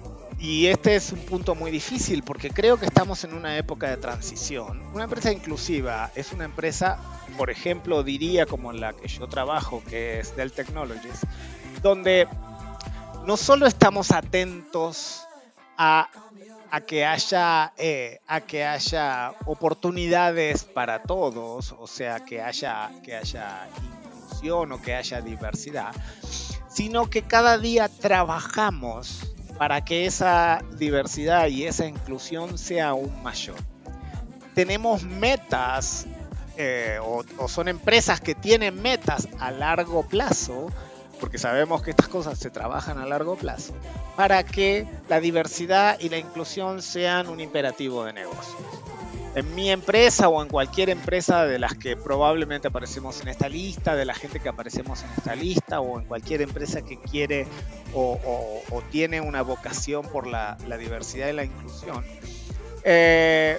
y 0.42 0.66
este 0.66 0.96
es 0.96 1.12
un 1.12 1.20
punto 1.20 1.54
muy 1.54 1.70
difícil 1.70 2.24
porque 2.24 2.50
creo 2.50 2.78
que 2.78 2.88
estamos 2.88 3.24
en 3.24 3.36
una 3.36 3.58
época 3.58 3.88
de 3.88 3.98
transición. 3.98 4.82
Una 4.92 5.04
empresa 5.04 5.32
inclusiva 5.32 6.10
es 6.16 6.32
una 6.32 6.46
empresa, 6.46 6.98
por 7.38 7.52
ejemplo, 7.52 8.02
diría 8.02 8.48
como 8.48 8.74
la 8.74 8.94
que 8.94 9.08
yo 9.08 9.28
trabajo, 9.28 9.84
que 9.88 10.20
es 10.20 10.36
Dell 10.36 10.52
Technologies, 10.52 11.20
donde 11.84 12.28
no 13.24 13.38
solo 13.38 13.68
estamos 13.68 14.10
atentos 14.10 15.28
a, 15.78 16.10
que 16.88 17.06
haya, 17.06 17.74
eh, 17.78 18.20
a 18.26 18.42
que 18.42 18.66
haya 18.66 19.34
oportunidades 19.46 20.64
para 20.64 21.04
todos, 21.04 21.76
o 21.78 21.86
sea, 21.86 22.26
que 22.26 22.42
haya, 22.42 22.90
que 23.04 23.16
haya 23.16 23.70
inclusión 24.08 24.72
o 24.72 24.82
que 24.82 24.96
haya 24.96 25.22
diversidad, 25.22 25.94
sino 26.68 27.12
que 27.12 27.22
cada 27.22 27.60
día 27.60 27.90
trabajamos 27.90 29.31
para 29.58 29.84
que 29.84 30.06
esa 30.06 30.60
diversidad 30.78 31.48
y 31.48 31.66
esa 31.66 31.86
inclusión 31.86 32.58
sea 32.58 32.90
aún 32.90 33.22
mayor. 33.24 33.56
Tenemos 34.54 35.04
metas 35.04 36.08
eh, 36.58 37.00
o, 37.02 37.48
son 37.48 37.68
empresas 37.68 38.20
que 38.20 38.36
tienen 38.36 38.82
metas 38.82 39.28
a 39.40 39.52
largo 39.52 40.04
plazo, 40.04 40.68
porque 41.20 41.38
sabemos 41.38 41.82
que 41.82 41.92
estas 41.92 42.08
cosas 42.08 42.38
se 42.38 42.50
trabajan 42.50 42.98
a 42.98 43.06
largo 43.06 43.36
plazo, 43.36 43.74
para 44.16 44.44
que 44.44 44.86
la 45.08 45.20
diversidad 45.20 46.00
y 46.00 46.10
la 46.10 46.18
inclusión 46.18 46.82
sean 46.82 47.30
un 47.30 47.40
imperativo 47.40 48.04
de 48.04 48.14
negocio 48.14 48.81
en 49.36 49.56
mi 49.56 49.72
empresa 49.72 50.28
o 50.28 50.42
en 50.42 50.50
cualquier 50.50 50.90
empresa 50.90 51.46
de 51.46 51.60
las 51.60 51.74
que 51.76 51.96
probablemente 51.96 52.68
aparecemos 52.68 53.22
en 53.22 53.30
esta 53.30 53.48
lista, 53.48 53.96
de 53.96 54.06
la 54.06 54.14
gente 54.14 54.40
que 54.40 54.50
aparecemos 54.50 55.04
en 55.04 55.10
esta 55.18 55.36
lista, 55.36 55.80
o 55.80 56.00
en 56.00 56.06
cualquier 56.06 56.42
empresa 56.42 56.82
que 56.82 56.98
quiere 56.98 57.48
o, 57.94 58.84
tiene 58.92 59.22
una 59.22 59.42
vocación 59.42 60.06
por 60.08 60.28
la, 60.28 60.58
diversidad 60.78 61.30
y 61.30 61.34
la 61.34 61.46
inclusión, 61.46 62.04
eh, 62.84 63.58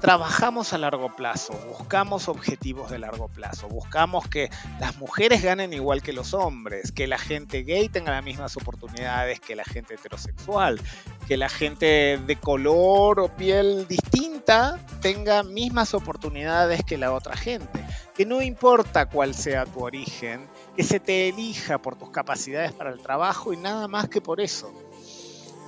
trabajamos 0.00 0.72
a 0.72 0.78
largo 0.78 1.14
plazo, 1.14 1.52
buscamos 1.68 2.28
objetivos 2.28 2.90
de 2.90 2.98
largo 2.98 3.28
plazo, 3.28 3.68
buscamos 3.68 4.28
que 4.28 4.50
las 4.80 4.96
mujeres 4.98 5.42
ganen 5.42 5.72
igual 5.72 6.02
que 6.02 6.12
los 6.12 6.34
hombres, 6.34 6.92
que 6.92 7.06
la 7.06 7.18
gente 7.18 7.62
gay 7.62 7.88
tenga 7.88 8.12
las 8.12 8.24
mismas 8.24 8.56
oportunidades 8.56 9.40
que 9.40 9.56
la 9.56 9.64
gente 9.64 9.94
heterosexual, 9.94 10.80
que 11.26 11.36
la 11.36 11.48
gente 11.48 12.18
de 12.24 12.36
color 12.36 13.20
o 13.20 13.28
piel 13.28 13.86
distinta 13.88 14.78
tenga 15.00 15.42
mismas 15.42 15.94
oportunidades 15.94 16.84
que 16.84 16.98
la 16.98 17.12
otra 17.12 17.36
gente, 17.36 17.84
que 18.14 18.24
no 18.24 18.42
importa 18.42 19.06
cuál 19.06 19.34
sea 19.34 19.66
tu 19.66 19.82
origen, 19.82 20.46
que 20.76 20.84
se 20.84 21.00
te 21.00 21.28
elija 21.28 21.78
por 21.78 21.96
tus 21.96 22.10
capacidades 22.10 22.72
para 22.72 22.90
el 22.90 23.00
trabajo 23.00 23.52
y 23.52 23.56
nada 23.56 23.88
más 23.88 24.08
que 24.08 24.20
por 24.20 24.40
eso. 24.40 24.72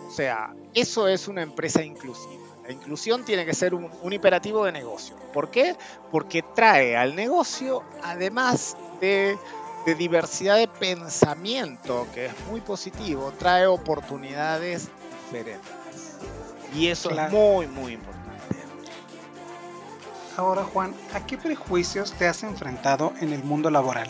O 0.06 0.10
sea, 0.10 0.54
eso 0.74 1.08
es 1.08 1.28
una 1.28 1.42
empresa 1.42 1.82
inclusiva. 1.82 2.48
La 2.68 2.74
inclusión 2.74 3.24
tiene 3.24 3.46
que 3.46 3.54
ser 3.54 3.74
un, 3.74 3.90
imperativo 4.12 4.64
de 4.64 4.72
negocio. 4.72 5.16
¿Por 5.32 5.50
qué? 5.50 5.74
Porque 6.12 6.42
trae 6.54 6.96
al 6.96 7.16
negocio, 7.16 7.82
además 8.02 8.76
de, 9.00 9.38
diversidad 9.96 10.58
de 10.58 10.68
pensamiento, 10.68 12.06
que 12.12 12.26
es 12.26 12.32
muy 12.50 12.60
positivo, 12.60 13.32
trae 13.38 13.66
oportunidades 13.66 14.90
Y 16.74 16.88
eso 16.88 17.10
es 17.10 17.32
muy, 17.32 17.66
muy 17.66 17.92
importante. 17.94 18.18
Ahora, 20.36 20.62
Juan, 20.62 20.94
¿a 21.14 21.26
qué 21.26 21.36
prejuicios 21.36 22.12
te 22.12 22.28
has 22.28 22.42
enfrentado 22.44 23.12
en 23.20 23.32
el 23.32 23.42
mundo 23.42 23.70
laboral? 23.70 24.08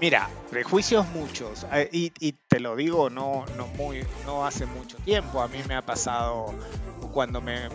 Mira, 0.00 0.30
prejuicios 0.50 1.06
muchos, 1.08 1.66
eh, 1.72 1.88
y, 1.92 2.12
y, 2.20 2.32
te 2.32 2.58
lo 2.58 2.74
digo 2.74 3.10
no, 3.10 3.44
no, 3.58 3.66
muy, 3.76 4.06
no 4.24 4.46
hace 4.46 4.64
mucho 4.64 4.96
tiempo, 4.98 5.42
a 5.42 5.48
mí 5.48 5.58
me 5.68 5.74
ha 5.74 5.84
pasado 5.84 6.54
cuando 7.12 7.42
me, 7.42 7.68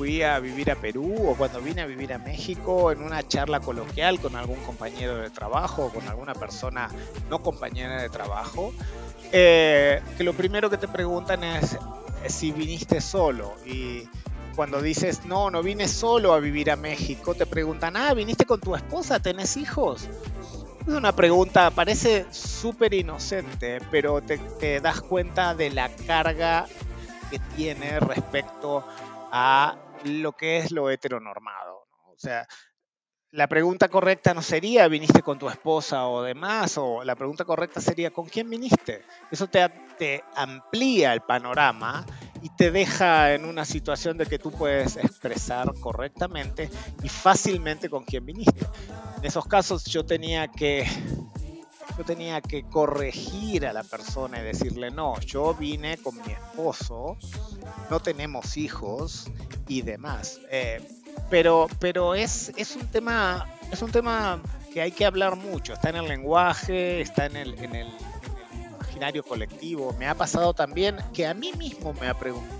fui 0.00 0.22
a 0.22 0.38
vivir 0.38 0.70
a 0.70 0.76
Perú 0.76 1.14
o 1.28 1.34
cuando 1.34 1.60
vine 1.60 1.82
a 1.82 1.86
vivir 1.86 2.14
a 2.14 2.18
México 2.18 2.90
en 2.90 3.02
una 3.02 3.22
charla 3.28 3.60
coloquial 3.60 4.18
con 4.18 4.34
algún 4.34 4.56
compañero 4.60 5.18
de 5.18 5.28
trabajo 5.28 5.84
o 5.84 5.90
con 5.90 6.08
alguna 6.08 6.32
persona 6.32 6.88
no 7.28 7.42
compañera 7.42 8.00
de 8.00 8.08
trabajo, 8.08 8.72
eh, 9.30 10.00
que 10.16 10.24
lo 10.24 10.32
primero 10.32 10.70
que 10.70 10.78
te 10.78 10.88
preguntan 10.88 11.44
es 11.44 11.76
si 12.28 12.50
viniste 12.50 13.02
solo 13.02 13.56
y 13.66 14.08
cuando 14.56 14.80
dices 14.80 15.26
no, 15.26 15.50
no 15.50 15.62
vine 15.62 15.86
solo 15.86 16.32
a 16.32 16.40
vivir 16.40 16.70
a 16.70 16.76
México, 16.76 17.34
te 17.34 17.44
preguntan, 17.44 17.94
ah, 17.94 18.14
viniste 18.14 18.46
con 18.46 18.58
tu 18.58 18.74
esposa, 18.74 19.20
tenés 19.20 19.58
hijos. 19.58 20.08
Es 20.88 20.94
una 20.94 21.12
pregunta, 21.12 21.70
parece 21.72 22.24
súper 22.30 22.94
inocente, 22.94 23.82
pero 23.90 24.22
te, 24.22 24.38
te 24.38 24.80
das 24.80 25.02
cuenta 25.02 25.54
de 25.54 25.68
la 25.68 25.90
carga 25.90 26.64
que 27.30 27.38
tiene 27.54 28.00
respecto 28.00 28.82
a 29.30 29.76
lo 30.04 30.32
que 30.32 30.58
es 30.58 30.70
lo 30.70 30.90
heteronormado. 30.90 31.86
O 32.06 32.18
sea, 32.18 32.46
la 33.32 33.46
pregunta 33.46 33.88
correcta 33.88 34.34
no 34.34 34.42
sería 34.42 34.88
viniste 34.88 35.22
con 35.22 35.38
tu 35.38 35.48
esposa 35.48 36.08
o 36.08 36.22
demás, 36.22 36.76
o 36.78 37.04
la 37.04 37.14
pregunta 37.14 37.44
correcta 37.44 37.80
sería 37.80 38.10
¿con 38.10 38.26
quién 38.26 38.50
viniste? 38.50 39.04
Eso 39.30 39.46
te, 39.46 39.68
te 39.98 40.24
amplía 40.34 41.12
el 41.12 41.20
panorama 41.20 42.04
y 42.42 42.50
te 42.56 42.70
deja 42.72 43.34
en 43.34 43.44
una 43.44 43.64
situación 43.64 44.18
de 44.18 44.26
que 44.26 44.38
tú 44.38 44.50
puedes 44.50 44.96
expresar 44.96 45.72
correctamente 45.80 46.68
y 47.02 47.08
fácilmente 47.08 47.88
con 47.88 48.04
quién 48.04 48.26
viniste. 48.26 48.66
En 49.18 49.24
esos 49.24 49.46
casos 49.46 49.84
yo 49.84 50.04
tenía 50.04 50.48
que 50.48 50.86
yo 51.96 52.04
tenía 52.04 52.40
que 52.40 52.64
corregir 52.64 53.66
a 53.66 53.72
la 53.72 53.82
persona 53.82 54.40
y 54.40 54.42
decirle, 54.42 54.90
no, 54.90 55.18
yo 55.20 55.54
vine 55.54 55.98
con 55.98 56.16
mi 56.16 56.32
esposo, 56.32 57.16
no 57.90 58.00
tenemos 58.00 58.56
hijos 58.56 59.30
y 59.68 59.82
demás. 59.82 60.40
Eh, 60.50 60.80
pero 61.28 61.68
pero 61.78 62.14
es, 62.14 62.52
es, 62.56 62.76
un 62.76 62.86
tema, 62.86 63.46
es 63.70 63.82
un 63.82 63.90
tema 63.90 64.40
que 64.72 64.80
hay 64.80 64.92
que 64.92 65.04
hablar 65.04 65.36
mucho, 65.36 65.74
está 65.74 65.90
en 65.90 65.96
el 65.96 66.08
lenguaje, 66.08 67.00
está 67.00 67.26
en 67.26 67.36
el, 67.36 67.58
en 67.58 67.74
el, 67.74 67.88
imaginario 68.74 69.24
colectivo. 69.24 69.94
Me 69.98 70.06
ha 70.06 70.14
pasado 70.14 70.52
también 70.52 70.96
que 71.14 71.26
a 71.26 71.34
mí 71.34 71.52
mismo 71.52 71.94
me, 71.94 72.12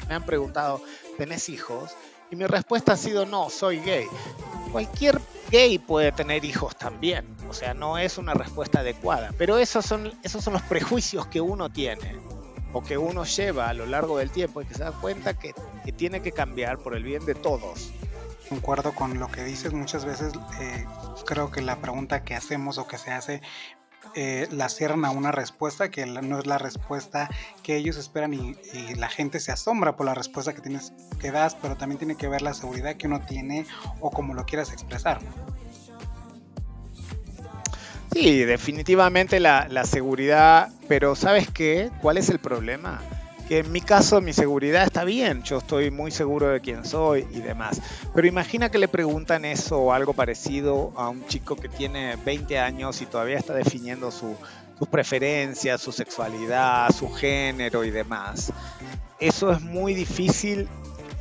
me 0.08 0.14
han 0.14 0.24
preguntado, 0.24 0.80
¿tenés 1.18 1.48
hijos? 1.48 1.92
Y 2.30 2.36
mi 2.36 2.46
respuesta 2.46 2.92
ha 2.92 2.96
sido, 2.96 3.26
no, 3.26 3.50
soy 3.50 3.80
gay. 3.80 4.06
Cualquier 4.70 5.20
gay 5.50 5.78
puede 5.78 6.12
tener 6.12 6.44
hijos 6.44 6.76
también, 6.76 7.26
o 7.50 7.52
sea, 7.52 7.74
no 7.74 7.98
es 7.98 8.16
una 8.16 8.32
respuesta 8.32 8.80
adecuada, 8.80 9.32
pero 9.36 9.58
esos 9.58 9.84
son, 9.84 10.12
esos 10.22 10.44
son 10.44 10.52
los 10.52 10.62
prejuicios 10.62 11.26
que 11.26 11.40
uno 11.40 11.68
tiene 11.68 12.16
o 12.72 12.80
que 12.80 12.96
uno 12.96 13.24
lleva 13.24 13.68
a 13.68 13.74
lo 13.74 13.86
largo 13.86 14.18
del 14.18 14.30
tiempo 14.30 14.62
y 14.62 14.66
que 14.66 14.74
se 14.74 14.84
da 14.84 14.92
cuenta 14.92 15.36
que, 15.36 15.52
que 15.84 15.90
tiene 15.90 16.22
que 16.22 16.30
cambiar 16.30 16.78
por 16.78 16.94
el 16.94 17.02
bien 17.02 17.26
de 17.26 17.34
todos. 17.34 17.90
Concuerdo 18.48 18.94
con 18.94 19.18
lo 19.18 19.28
que 19.28 19.42
dices, 19.42 19.72
muchas 19.72 20.04
veces 20.04 20.32
eh, 20.60 20.86
creo 21.26 21.50
que 21.50 21.60
la 21.60 21.80
pregunta 21.80 22.22
que 22.22 22.36
hacemos 22.36 22.78
o 22.78 22.86
que 22.86 22.98
se 22.98 23.10
hace 23.10 23.42
eh, 24.14 24.48
la 24.50 24.68
cierran 24.68 25.04
a 25.04 25.10
una 25.10 25.30
respuesta 25.30 25.90
que 25.90 26.06
no 26.06 26.38
es 26.38 26.46
la 26.46 26.58
respuesta 26.58 27.28
que 27.62 27.76
ellos 27.76 27.96
esperan 27.96 28.32
y, 28.32 28.56
la 28.96 29.08
gente 29.08 29.40
se 29.40 29.52
asombra 29.52 29.96
por 29.96 30.06
la 30.06 30.14
respuesta 30.14 30.52
que 30.52 30.60
tienes 30.60 30.92
que 31.20 31.30
das, 31.30 31.54
pero 31.54 31.76
también 31.76 31.98
tiene 31.98 32.16
que 32.16 32.28
ver 32.28 32.42
la 32.42 32.54
seguridad 32.54 32.96
que 32.96 33.06
uno 33.06 33.20
tiene 33.20 33.66
o 34.00 34.10
como 34.10 34.34
lo 34.34 34.46
quieras 34.46 34.72
expresar. 34.72 35.20
Sí, 38.22 38.44
definitivamente 38.44 39.40
la, 39.40 39.66
la 39.70 39.86
seguridad, 39.86 40.68
pero 40.88 41.16
¿sabes 41.16 41.48
qué? 41.48 41.90
¿Cuál 42.02 42.18
es 42.18 42.28
el 42.28 42.38
problema? 42.38 43.00
en 43.48 43.72
mi 43.72 43.80
caso 43.80 44.20
mi 44.20 44.34
seguridad 44.34 44.84
está 44.84 45.04
bien, 45.04 45.42
yo 45.42 45.58
estoy 45.58 45.90
muy 45.90 46.10
seguro 46.10 46.48
de 46.48 46.60
quién 46.60 46.84
soy 46.84 47.26
y 47.32 47.40
demás. 47.40 47.80
Pero 48.14 48.28
imagina 48.28 48.70
que 48.70 48.76
le 48.76 48.88
preguntan 48.88 49.46
eso 49.46 49.78
o 49.78 49.92
algo 49.94 50.12
parecido 50.12 50.92
a 50.96 51.08
un 51.08 51.26
chico 51.26 51.56
que 51.56 51.70
tiene 51.70 52.16
20 52.16 52.58
años 52.58 53.00
y 53.00 53.06
todavía 53.06 53.38
está 53.38 53.54
definiendo 53.54 54.10
sus 54.10 54.36
preferencias, 54.90 55.80
su 55.80 55.90
sexualidad, 55.90 56.90
su 56.92 57.10
género 57.10 57.84
y 57.84 57.90
demás. 57.90 58.52
Eso 59.18 59.50
es 59.50 59.62
muy 59.62 59.94
difícil 59.94 60.68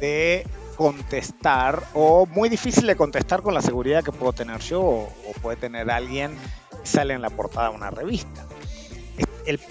de 0.01 0.45
contestar 0.79 1.83
o 1.93 2.25
muy 2.25 2.47
difícil 2.47 2.87
de 2.87 2.95
contestar 2.95 3.41
con 3.41 3.53
la 3.53 3.61
seguridad 3.61 4.01
que 4.01 4.13
puedo 4.13 4.31
tener 4.31 4.61
yo 4.61 4.81
o, 4.81 5.11
puede 5.41 5.57
tener 5.57 5.91
alguien 5.91 6.37
que 6.68 6.68
sale 6.83 7.13
en 7.13 7.21
la 7.21 7.29
portada 7.29 7.69
de 7.69 7.75
una 7.75 7.89
revista 7.91 8.45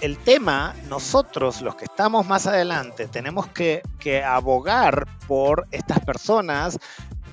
el, 0.01 0.17
tema, 0.17 0.75
nosotros 0.89 1.61
los 1.61 1.75
que 1.75 1.85
estamos 1.85 2.27
más 2.27 2.47
adelante, 2.47 3.07
tenemos 3.07 3.47
que, 3.47 3.81
abogar 4.25 5.07
por 5.27 5.67
estas 5.71 5.99
personas 5.99 6.77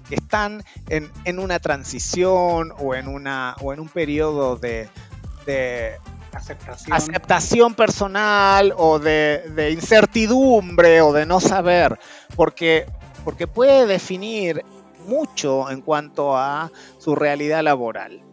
que 0.08 0.14
están 0.14 0.62
en, 0.88 1.38
una 1.38 1.58
transición 1.58 2.72
o 2.78 2.94
en, 2.94 3.08
una, 3.08 3.56
o 3.60 3.72
en 3.72 3.80
un 3.80 3.88
periodo 3.88 4.56
de, 4.56 4.88
aceptación. 6.32 7.74
personal 7.74 8.74
o 8.76 8.98
de, 8.98 9.70
incertidumbre 9.72 11.00
o 11.00 11.12
de 11.12 11.26
no 11.26 11.40
saber, 11.40 11.98
porque, 12.36 12.86
porque 13.24 13.48
puede 13.48 13.86
definir 13.86 14.64
mucho 15.06 15.70
en 15.70 15.80
cuanto 15.80 16.36
a 16.36 16.70
su 16.98 17.16
realidad 17.16 17.62
laboral. 17.62 18.25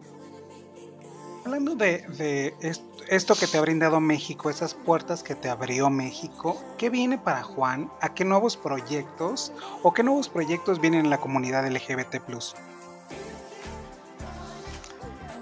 Hablando 1.44 1.74
de, 1.74 2.54
esto 3.10 3.34
que 3.34 3.46
te 3.46 3.58
ha 3.58 3.60
brindado 3.60 4.00
México, 4.00 4.48
esas 4.48 4.72
puertas 4.72 5.22
que 5.22 5.34
te 5.34 5.50
abrió 5.50 5.90
México, 5.90 6.58
¿qué 6.78 6.88
viene 6.88 7.18
para 7.18 7.42
Juan? 7.42 7.90
¿A 8.00 8.14
qué 8.14 8.24
nuevos 8.24 8.56
proyectos 8.56 9.52
o 9.82 9.92
qué 9.92 10.02
nuevos 10.02 10.30
proyectos 10.30 10.80
vienen 10.80 11.00
en 11.00 11.10
la 11.10 11.18
comunidad 11.18 11.70
LGBT? 11.70 12.16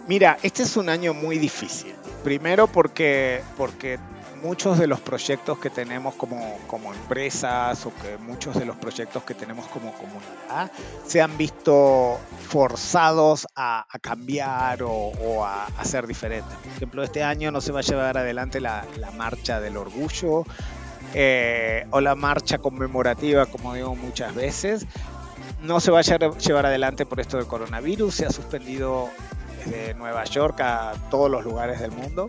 Mira, 0.08 0.38
este 0.42 0.64
es 0.64 0.76
un 0.76 0.88
año 0.88 1.14
muy 1.14 1.38
difícil. 1.38 1.94
Primero 2.24 2.66
porque, 2.66 3.44
porque 3.56 4.00
muchos 4.42 4.78
de 4.78 4.88
los 4.88 5.00
proyectos 5.00 5.58
que 5.58 5.70
tenemos 5.70 6.14
como, 6.14 6.58
como 6.66 6.92
empresas 6.92 7.86
o 7.86 7.92
que 7.94 8.18
muchos 8.18 8.56
de 8.56 8.64
los 8.64 8.76
proyectos 8.76 9.22
que 9.22 9.34
tenemos 9.34 9.66
como 9.66 9.92
comunidad 9.92 10.70
se 11.06 11.22
han 11.22 11.38
visto 11.38 12.18
forzados 12.48 13.46
a, 13.54 13.86
cambiar 14.00 14.82
o, 14.82 15.44
a, 15.44 15.68
ser 15.84 16.06
diferentes. 16.06 16.54
Por 16.56 16.72
ejemplo, 16.72 17.02
este 17.04 17.22
año 17.22 17.52
no 17.52 17.60
se 17.60 17.72
va 17.72 17.80
a 17.80 17.82
llevar 17.82 18.18
adelante 18.18 18.60
la, 18.60 18.84
marcha 19.16 19.60
del 19.60 19.76
orgullo 19.76 20.44
eh, 21.14 21.86
o 21.90 22.00
la 22.00 22.14
marcha 22.14 22.58
conmemorativa, 22.58 23.46
como 23.46 23.74
digo 23.74 23.94
muchas 23.94 24.34
veces. 24.34 24.86
No 25.60 25.78
se 25.78 25.92
va 25.92 26.00
a 26.00 26.02
llevar 26.02 26.66
adelante 26.66 27.06
por 27.06 27.20
esto 27.20 27.36
del 27.36 27.46
coronavirus, 27.46 28.14
se 28.14 28.26
ha 28.26 28.30
suspendido 28.30 29.08
desde 29.64 29.94
Nueva 29.94 30.24
York 30.24 30.60
a 30.60 30.94
todos 31.10 31.30
los 31.30 31.44
lugares 31.44 31.78
del 31.78 31.92
mundo 31.92 32.28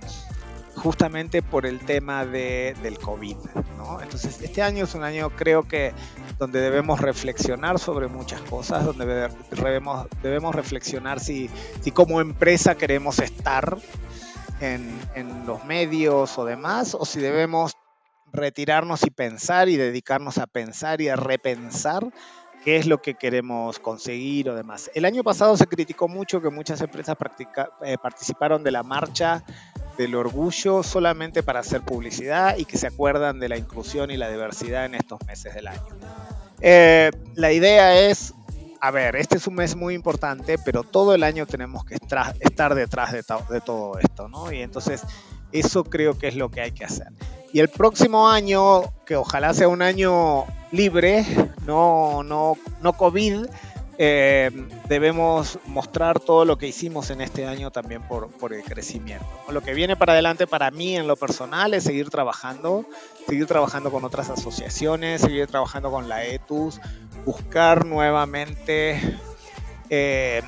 justamente 0.83 1.41
por 1.41 1.65
el 1.65 1.79
tema 1.79 2.25
de, 2.25 2.75
del 2.83 2.99
COVID. 2.99 3.37
¿no? 3.77 4.01
Entonces, 4.01 4.41
este 4.41 4.61
año 4.61 4.83
es 4.83 4.93
un 4.93 5.03
año, 5.03 5.29
creo 5.29 5.63
que, 5.63 5.93
donde 6.37 6.59
debemos 6.59 6.99
reflexionar 6.99 7.79
sobre 7.79 8.07
muchas 8.07 8.41
cosas, 8.41 8.85
donde 8.85 9.29
debemos, 9.49 10.07
debemos 10.21 10.53
reflexionar 10.53 11.21
si, 11.21 11.49
si 11.79 11.91
como 11.91 12.19
empresa 12.19 12.75
queremos 12.75 13.19
estar 13.19 13.77
en, 14.59 14.99
en 15.15 15.45
los 15.47 15.63
medios 15.63 16.37
o 16.37 16.43
demás, 16.43 16.95
o 16.99 17.05
si 17.05 17.21
debemos 17.21 17.77
retirarnos 18.33 19.03
y 19.03 19.09
pensar 19.09 19.69
y 19.69 19.77
dedicarnos 19.77 20.37
a 20.37 20.47
pensar 20.47 20.99
y 20.99 21.07
a 21.07 21.15
repensar 21.15 22.11
qué 22.63 22.77
es 22.77 22.87
lo 22.87 23.01
que 23.01 23.15
queremos 23.15 23.79
conseguir 23.79 24.49
o 24.49 24.55
demás. 24.55 24.89
El 24.93 25.05
año 25.05 25.23
pasado 25.23 25.55
se 25.57 25.67
criticó 25.67 26.07
mucho 26.07 26.41
que 26.41 26.49
muchas 26.49 26.81
empresas 26.81 27.17
eh, 27.83 27.97
participaron 28.01 28.63
de 28.63 28.71
la 28.71 28.83
marcha 28.83 29.43
del 29.97 30.15
orgullo 30.15 30.83
solamente 30.83 31.43
para 31.43 31.59
hacer 31.59 31.81
publicidad 31.81 32.57
y 32.57 32.65
que 32.65 32.77
se 32.77 32.87
acuerdan 32.87 33.39
de 33.39 33.49
la 33.49 33.57
inclusión 33.57 34.11
y 34.11 34.17
la 34.17 34.29
diversidad 34.29 34.85
en 34.85 34.95
estos 34.95 35.19
meses 35.25 35.53
del 35.53 35.67
año. 35.67 35.81
Eh, 36.61 37.11
la 37.35 37.51
idea 37.51 37.99
es, 38.09 38.33
a 38.79 38.91
ver, 38.91 39.15
este 39.15 39.37
es 39.37 39.47
un 39.47 39.55
mes 39.55 39.75
muy 39.75 39.93
importante, 39.93 40.57
pero 40.57 40.83
todo 40.83 41.13
el 41.13 41.23
año 41.23 41.45
tenemos 41.45 41.85
que 41.85 41.95
estar 41.95 42.75
detrás 42.75 43.11
de, 43.11 43.23
de 43.49 43.61
todo 43.61 43.99
esto, 43.99 44.27
¿no? 44.27 44.51
Y 44.51 44.61
entonces 44.61 45.03
eso 45.51 45.83
creo 45.83 46.17
que 46.17 46.27
es 46.27 46.35
lo 46.35 46.49
que 46.49 46.61
hay 46.61 46.71
que 46.71 46.85
hacer. 46.85 47.07
Y 47.53 47.59
el 47.59 47.69
próximo 47.69 48.27
año, 48.27 48.81
que 49.05 49.15
ojalá 49.15 49.53
sea 49.53 49.67
un 49.67 49.83
año 49.83 50.45
libre, 50.71 51.23
no, 51.67 52.23
no, 52.23 52.57
no 52.81 52.93
COVID, 52.93 53.45
eh, 53.97 54.49
debemos 54.87 55.59
mostrar 55.67 56.19
todo 56.19 56.45
lo 56.45 56.57
que 56.57 56.67
hicimos 56.67 57.09
en 57.09 57.21
este 57.21 57.45
año 57.45 57.71
también 57.71 58.01
por, 58.03 58.29
por, 58.29 58.53
el 58.53 58.63
crecimiento. 58.63 59.25
Lo 59.49 59.61
que 59.61 59.73
viene 59.73 59.95
para 59.95 60.13
adelante 60.13 60.47
para 60.47 60.71
mí 60.71 60.95
en 60.95 61.07
lo 61.07 61.15
personal 61.15 61.73
es 61.73 61.83
seguir 61.83 62.09
trabajando, 62.09 62.85
seguir 63.27 63.45
trabajando 63.45 63.91
con 63.91 64.03
otras 64.03 64.29
asociaciones, 64.29 65.21
seguir 65.21 65.47
trabajando 65.47 65.91
con 65.91 66.09
la 66.09 66.25
ETUS, 66.25 66.81
buscar 67.25 67.85
nuevamente 67.85 68.99
eh, 69.89 70.41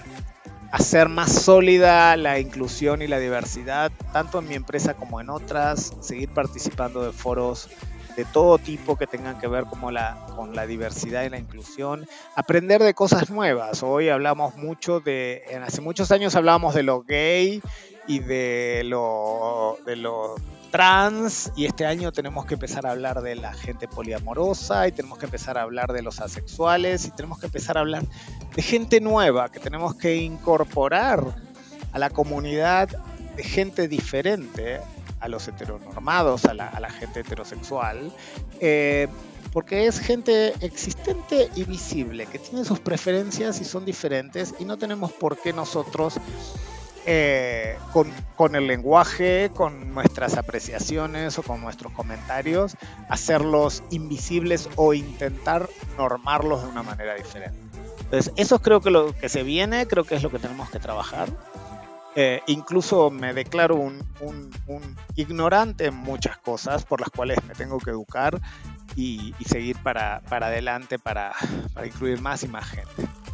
hacer 0.71 1.07
más 1.07 1.31
sólida 1.31 2.17
la 2.17 2.39
inclusión 2.39 3.01
y 3.01 3.07
la 3.07 3.19
diversidad, 3.19 3.91
tanto 4.11 4.39
en 4.39 4.47
mi 4.47 4.55
empresa 4.55 4.95
como 4.95 5.21
en 5.21 5.29
otras, 5.29 5.93
seguir 6.01 6.29
participando 6.29 7.03
de 7.03 7.11
foros 7.11 7.69
de 8.15 8.25
todo 8.25 8.57
tipo 8.57 8.95
que 8.95 9.07
tengan 9.07 9.39
que 9.39 9.47
ver 9.47 9.65
como 9.65 9.91
la, 9.91 10.17
con 10.35 10.55
la 10.55 10.65
diversidad 10.65 11.23
y 11.23 11.29
la 11.29 11.37
inclusión, 11.37 12.07
aprender 12.35 12.81
de 12.81 12.93
cosas 12.93 13.29
nuevas. 13.29 13.83
Hoy 13.83 14.09
hablamos 14.09 14.55
mucho 14.55 14.99
de, 14.99 15.43
hace 15.63 15.81
muchos 15.81 16.11
años 16.11 16.35
hablábamos 16.35 16.73
de 16.73 16.83
lo 16.83 17.03
gay 17.03 17.61
y 18.07 18.19
de 18.19 18.83
lo, 18.85 19.77
de 19.85 19.95
lo 19.95 20.35
trans 20.71 21.51
y 21.55 21.65
este 21.65 21.85
año 21.85 22.11
tenemos 22.11 22.45
que 22.45 22.55
empezar 22.55 22.85
a 22.85 22.91
hablar 22.91 23.21
de 23.21 23.35
la 23.35 23.53
gente 23.53 23.87
poliamorosa 23.87 24.87
y 24.87 24.91
tenemos 24.91 25.17
que 25.17 25.25
empezar 25.25 25.57
a 25.57 25.61
hablar 25.61 25.93
de 25.93 26.01
los 26.01 26.19
asexuales 26.19 27.05
y 27.05 27.11
tenemos 27.11 27.39
que 27.39 27.45
empezar 27.45 27.77
a 27.77 27.81
hablar 27.81 28.03
de 28.55 28.61
gente 28.61 28.99
nueva 28.99 29.49
que 29.49 29.59
tenemos 29.59 29.95
que 29.95 30.17
incorporar 30.17 31.23
a 31.93 31.99
la 31.99 32.09
comunidad 32.09 32.89
gente 33.37 33.87
diferente 33.87 34.81
a 35.25 35.27
los 35.27 35.47
heteronormados, 35.47 36.45
a 36.45 36.53
la, 36.53 36.89
gente 36.89 37.21
heterosexual, 37.21 38.11
eh, 38.59 39.07
porque 39.51 39.87
es 39.87 39.99
gente 39.99 40.53
existente 40.61 41.49
y 41.55 41.63
visible, 41.63 42.27
que 42.27 42.39
tiene 42.39 42.63
sus 42.63 42.79
preferencias 42.79 43.59
y 43.59 43.65
son 43.65 43.85
diferentes 43.85 44.53
y 44.59 44.65
no 44.65 44.77
tenemos 44.77 45.11
por 45.11 45.37
qué 45.37 45.51
nosotros 45.51 46.19
eh, 47.07 47.77
con, 48.35 48.55
el 48.55 48.67
lenguaje, 48.67 49.49
con 49.53 49.93
nuestras 49.93 50.37
apreciaciones 50.37 51.39
o 51.39 51.43
con 51.43 51.61
nuestros 51.61 51.91
comentarios, 51.93 52.75
hacerlos 53.09 53.83
invisibles 53.89 54.69
o 54.75 54.93
intentar 54.93 55.69
normarlos 55.97 56.63
de 56.63 56.69
una 56.69 56.83
manera 56.83 57.15
diferente. 57.15 57.57
Entonces, 58.05 58.33
eso 58.35 58.59
creo 58.59 58.81
que 58.81 58.91
lo 58.91 59.15
que 59.15 59.29
se 59.29 59.41
viene, 59.41 59.87
creo 59.87 60.03
que 60.03 60.15
es 60.15 60.23
lo 60.23 60.29
que 60.29 60.39
tenemos 60.39 60.69
que 60.69 60.79
trabajar. 60.79 61.29
Eh, 62.15 62.41
incluso 62.47 63.09
me 63.11 63.33
declaro 63.33 63.75
un, 63.75 64.01
ignorante 65.15 65.87
en 65.87 65.95
muchas 65.95 66.37
cosas 66.37 66.85
por 66.85 67.01
las 67.01 67.09
cuales 67.09 67.43
me 67.45 67.53
tengo 67.53 67.77
que 67.79 67.89
educar 67.89 68.41
y, 68.95 69.33
seguir 69.45 69.77
para, 69.83 70.21
adelante 70.29 70.97
para 70.97 71.33
incluir 71.85 72.21
más 72.21 72.43
y 72.43 72.47
más 72.47 72.65
gente. 72.65 73.24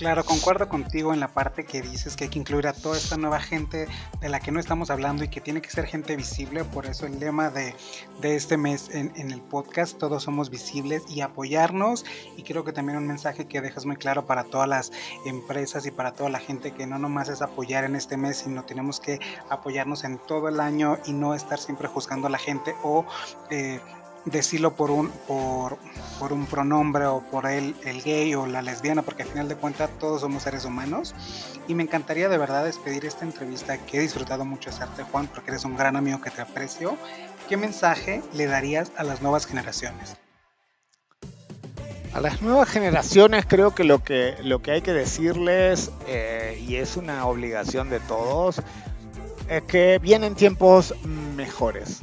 Claro, 0.00 0.24
concuerdo 0.24 0.66
contigo 0.66 1.12
en 1.12 1.20
la 1.20 1.28
parte 1.28 1.66
que 1.66 1.82
dices 1.82 2.16
que 2.16 2.24
hay 2.24 2.30
que 2.30 2.38
incluir 2.38 2.66
a 2.66 2.72
toda 2.72 2.96
esta 2.96 3.18
nueva 3.18 3.38
gente 3.38 3.86
de 4.22 4.28
la 4.30 4.40
que 4.40 4.50
no 4.50 4.58
estamos 4.58 4.88
hablando 4.88 5.24
y 5.24 5.28
que 5.28 5.42
tiene 5.42 5.60
que 5.60 5.68
ser 5.68 5.84
gente 5.84 6.16
visible. 6.16 6.64
Por 6.64 6.86
eso 6.86 7.04
el 7.04 7.20
lema 7.20 7.50
de, 7.50 7.74
este 8.22 8.56
mes 8.56 8.88
en, 8.94 9.12
el 9.14 9.42
podcast, 9.42 9.98
todos 9.98 10.22
somos 10.22 10.48
visibles 10.48 11.02
y 11.10 11.20
apoyarnos. 11.20 12.06
Y 12.38 12.44
creo 12.44 12.64
que 12.64 12.72
también 12.72 12.96
un 12.96 13.06
mensaje 13.06 13.46
que 13.46 13.60
dejas 13.60 13.84
muy 13.84 13.96
claro 13.96 14.24
para 14.24 14.44
todas 14.44 14.66
las 14.66 14.90
empresas 15.26 15.84
y 15.84 15.90
para 15.90 16.12
toda 16.12 16.30
la 16.30 16.38
gente 16.38 16.72
que 16.72 16.86
no 16.86 16.98
nomás 16.98 17.28
es 17.28 17.42
apoyar 17.42 17.84
en 17.84 17.94
este 17.94 18.16
mes, 18.16 18.38
sino 18.38 18.64
tenemos 18.64 19.00
que 19.00 19.20
apoyarnos 19.50 20.04
en 20.04 20.16
todo 20.16 20.48
el 20.48 20.60
año 20.60 20.96
y 21.04 21.12
no 21.12 21.34
estar 21.34 21.58
siempre 21.58 21.88
juzgando 21.88 22.28
a 22.28 22.30
la 22.30 22.38
gente 22.38 22.74
o... 22.82 23.04
Eh, 23.50 23.80
decirlo 24.24 24.74
por 24.74 24.90
un, 24.90 25.10
por, 25.26 25.78
por, 26.18 26.32
un 26.32 26.46
pronombre 26.46 27.06
o 27.06 27.20
por 27.20 27.46
el, 27.46 27.74
el 27.84 28.02
gay 28.02 28.34
o 28.34 28.46
la 28.46 28.62
lesbiana, 28.62 29.02
porque 29.02 29.22
al 29.22 29.28
final 29.28 29.48
de 29.48 29.56
cuentas 29.56 29.90
todos 29.98 30.20
somos 30.20 30.42
seres 30.42 30.64
humanos. 30.64 31.14
Y 31.68 31.74
me 31.74 31.82
encantaría 31.82 32.28
de 32.28 32.38
verdad 32.38 32.64
despedir 32.64 33.04
esta 33.04 33.24
entrevista 33.24 33.78
que 33.78 33.98
he 33.98 34.00
disfrutado 34.00 34.44
mucho 34.44 34.70
hacerte, 34.70 35.02
Juan, 35.04 35.28
porque 35.28 35.50
eres 35.50 35.64
un 35.64 35.76
gran 35.76 35.96
amigo 35.96 36.20
que 36.20 36.30
te 36.30 36.42
aprecio. 36.42 36.96
¿Qué 37.48 37.56
mensaje 37.56 38.22
le 38.34 38.46
darías 38.46 38.92
a 38.96 39.04
las 39.04 39.22
nuevas 39.22 39.46
generaciones? 39.46 40.16
A 42.12 42.20
las 42.20 42.42
nuevas 42.42 42.68
generaciones 42.68 43.46
creo 43.46 43.72
que 43.72 43.84
lo 43.84 44.02
que, 44.02 44.36
lo 44.42 44.60
que 44.62 44.72
hay 44.72 44.82
que 44.82 44.92
decirles, 44.92 45.92
eh, 46.08 46.60
y 46.60 46.76
es 46.76 46.96
una 46.96 47.24
obligación 47.26 47.88
de 47.88 48.00
todos, 48.00 48.60
es 49.48 49.62
que 49.62 50.00
vienen 50.00 50.34
tiempos 50.34 50.94
mejores 51.36 52.02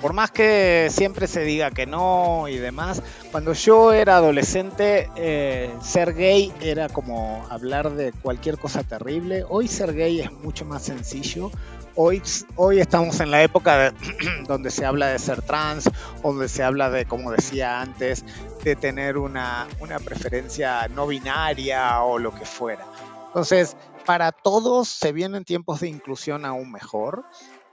por 0.00 0.12
más 0.12 0.30
que 0.30 0.88
siempre 0.90 1.26
se 1.26 1.42
diga 1.42 1.70
que 1.70 1.86
no 1.86 2.48
y 2.48 2.56
demás, 2.56 3.02
cuando 3.30 3.52
yo 3.52 3.92
era 3.92 4.16
adolescente, 4.16 5.10
eh, 5.16 5.70
ser 5.82 6.14
gay 6.14 6.52
era 6.60 6.88
como 6.88 7.46
hablar 7.50 7.90
de 7.90 8.12
cualquier 8.12 8.58
cosa 8.58 8.82
terrible. 8.82 9.44
Hoy 9.48 9.68
ser 9.68 9.94
gay 9.94 10.20
es 10.20 10.32
mucho 10.32 10.64
más 10.64 10.82
sencillo. 10.82 11.50
Hoy, 11.96 12.22
hoy 12.56 12.80
estamos 12.80 13.20
en 13.20 13.30
la 13.30 13.42
época 13.42 13.92
donde 14.48 14.70
se 14.70 14.86
habla 14.86 15.08
de 15.08 15.18
ser 15.18 15.42
trans, 15.42 15.90
donde 16.22 16.48
se 16.48 16.62
habla 16.62 16.88
de, 16.88 17.04
como 17.04 17.30
decía 17.32 17.80
antes, 17.80 18.24
de 18.64 18.76
tener 18.76 19.18
una, 19.18 19.68
una 19.80 19.98
preferencia 19.98 20.88
no 20.88 21.06
binaria 21.06 22.02
o 22.02 22.18
lo 22.18 22.34
que 22.34 22.46
fuera. 22.46 22.86
Entonces, 23.26 23.76
para 24.06 24.32
todos 24.32 24.88
se 24.88 25.12
vienen 25.12 25.44
tiempos 25.44 25.80
de 25.80 25.88
inclusión 25.88 26.44
aún 26.44 26.72
mejor 26.72 27.24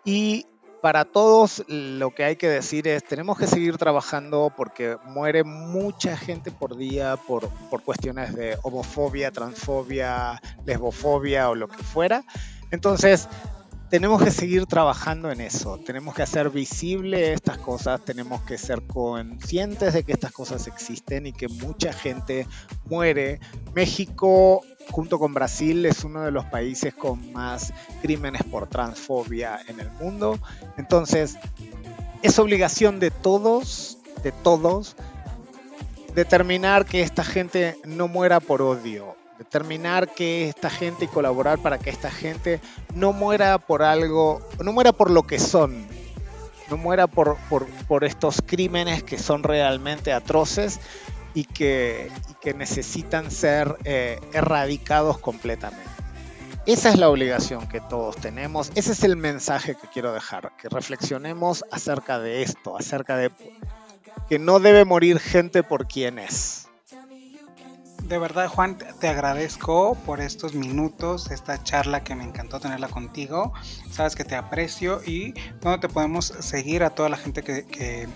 y 0.04 0.46
para 0.88 1.04
todos 1.04 1.65
lo 1.67 2.15
que 2.15 2.23
hay 2.23 2.38
que 2.38 2.47
decir 2.47 2.88
es, 2.88 3.04
tenemos 3.04 3.38
que 3.38 3.45
seguir 3.45 3.78
trabajando 3.78 4.54
porque 4.56 4.95
muere 5.04 5.43
mucha 5.43 6.15
gente 6.15 6.50
por 6.50 6.78
día 6.78 7.17
por, 7.28 7.50
por 7.69 7.84
cuestiones 7.84 8.34
de 8.34 8.58
homofobia, 8.63 9.30
transfobia, 9.30 10.41
lesbofobia 10.65 11.50
o 11.50 11.56
lo 11.56 11.67
que 11.67 11.84
fuera. 11.84 12.23
Entonces, 12.71 13.28
tenemos 13.89 14.21
que 14.21 14.32
seguir 14.32 14.65
trabajando 14.65 15.32
en 15.32 15.41
eso, 15.41 15.80
tenemos 15.86 16.13
que 16.13 16.23
hacer 16.23 16.50
visible 16.50 17.34
estas 17.34 17.58
cosas, 17.58 18.04
tenemos 18.04 18.41
que 18.41 18.58
ser 18.58 18.82
conscientes 18.86 19.93
de 19.93 20.04
que 20.04 20.12
estas 20.12 20.32
cosas 20.32 20.67
existen 20.67 21.28
y 21.28 21.34
que 21.34 21.47
mucha 21.47 21.93
gente 21.93 22.47
muere. 22.86 23.39
México 23.73 24.63
junto 24.91 25.19
con 25.19 25.34
Brasil, 25.34 25.86
es 25.86 26.04
uno 26.04 26.21
de 26.21 26.32
los 26.32 26.45
países 26.45 26.93
con 26.93 27.32
más 27.34 27.73
crímenes 28.02 28.43
por 28.43 28.67
transfobia 28.67 29.60
en 29.67 29.80
el 29.80 29.91
mundo. 29.91 30.39
Entonces, 30.78 31.38
es 32.21 32.39
obligación 32.39 33.00
de 33.00 33.12
todos, 33.12 33.97
de 34.23 34.32
todos, 34.32 34.95
determinar 36.15 36.86
que 36.86 37.02
esta 37.02 37.23
gente 37.23 37.78
no 37.86 38.08
muera 38.08 38.39
por 38.39 38.62
odio, 38.62 39.16
determinar 39.38 40.13
que 40.13 40.50
esta 40.50 40.69
gente 40.69 41.06
y 41.06 41.08
colaborar 41.08 41.60
para 41.60 41.78
que 41.78 41.89
esta 41.89 42.12
gente 42.12 42.60
no 42.93 43.13
muera 43.13 43.58
por 43.58 43.84
algo, 43.84 44.41
no 44.63 44.73
muera 44.73 44.91
por 44.91 45.12
lo 45.12 45.23
que 45.23 45.39
son, 45.39 45.88
no 46.69 46.78
muera 46.78 47.08
por, 47.08 47.38
por 47.88 48.04
estos 48.04 48.41
crímenes 48.45 49.04
que 49.04 49.17
son 49.17 49.43
realmente 49.43 50.12
atroces 50.13 50.80
y 51.34 51.43
que, 51.43 52.12
que 52.41 52.54
necesitan 52.54 53.30
ser 53.30 53.78
eh, 53.84 54.19
erradicados 54.34 55.19
completamente. 55.19 55.88
Esa 56.65 56.89
es 56.89 56.97
la 56.97 57.10
obligación 57.10 57.67
que 57.67 57.80
todos 57.80 58.17
tenemos, 58.17 58.71
ese 58.76 58.91
es 58.91 59.04
el 59.04 59.15
mensaje 59.15 59.76
que 59.76 59.88
quiero 59.88 60.13
dejar, 60.13 60.52
que 60.58 60.67
reflexionemos 60.67 61.63
acerca 61.71 62.19
de 62.19 62.41
esto, 62.41 62.76
acerca 62.76 63.15
de 63.15 63.32
que 64.28 64.39
no 64.39 64.60
debe 64.60 64.84
morir 64.84 65.19
gente 65.19 65.63
por 65.63 65.88
quien 65.88 66.19
es 66.19 66.66
de 68.08 68.17
verdad, 68.17 68.48
Juan, 68.48 68.78
te 68.78 69.08
agradezco 69.10 69.96
por 70.06 70.22
estos 70.22 70.54
minutos, 70.54 71.30
esta 71.32 71.62
charla 71.63 72.04
que 72.04 72.15
me 72.15 72.24
encantó 72.24 72.60
tenerla 72.60 72.88
contigo. 72.88 73.54
Sabes 73.91 74.15
que 74.15 74.24
te 74.24 74.36
aprecio 74.36 75.02
y 75.06 75.34
donde 75.62 75.80
te 75.80 75.89
podemos 75.89 76.26
seguir 76.39 76.84
a 76.84 76.91
toda 76.91 77.10
la 77.10 77.17
gente 77.17 77.43
que, 77.43 77.65
que, 77.65 78.08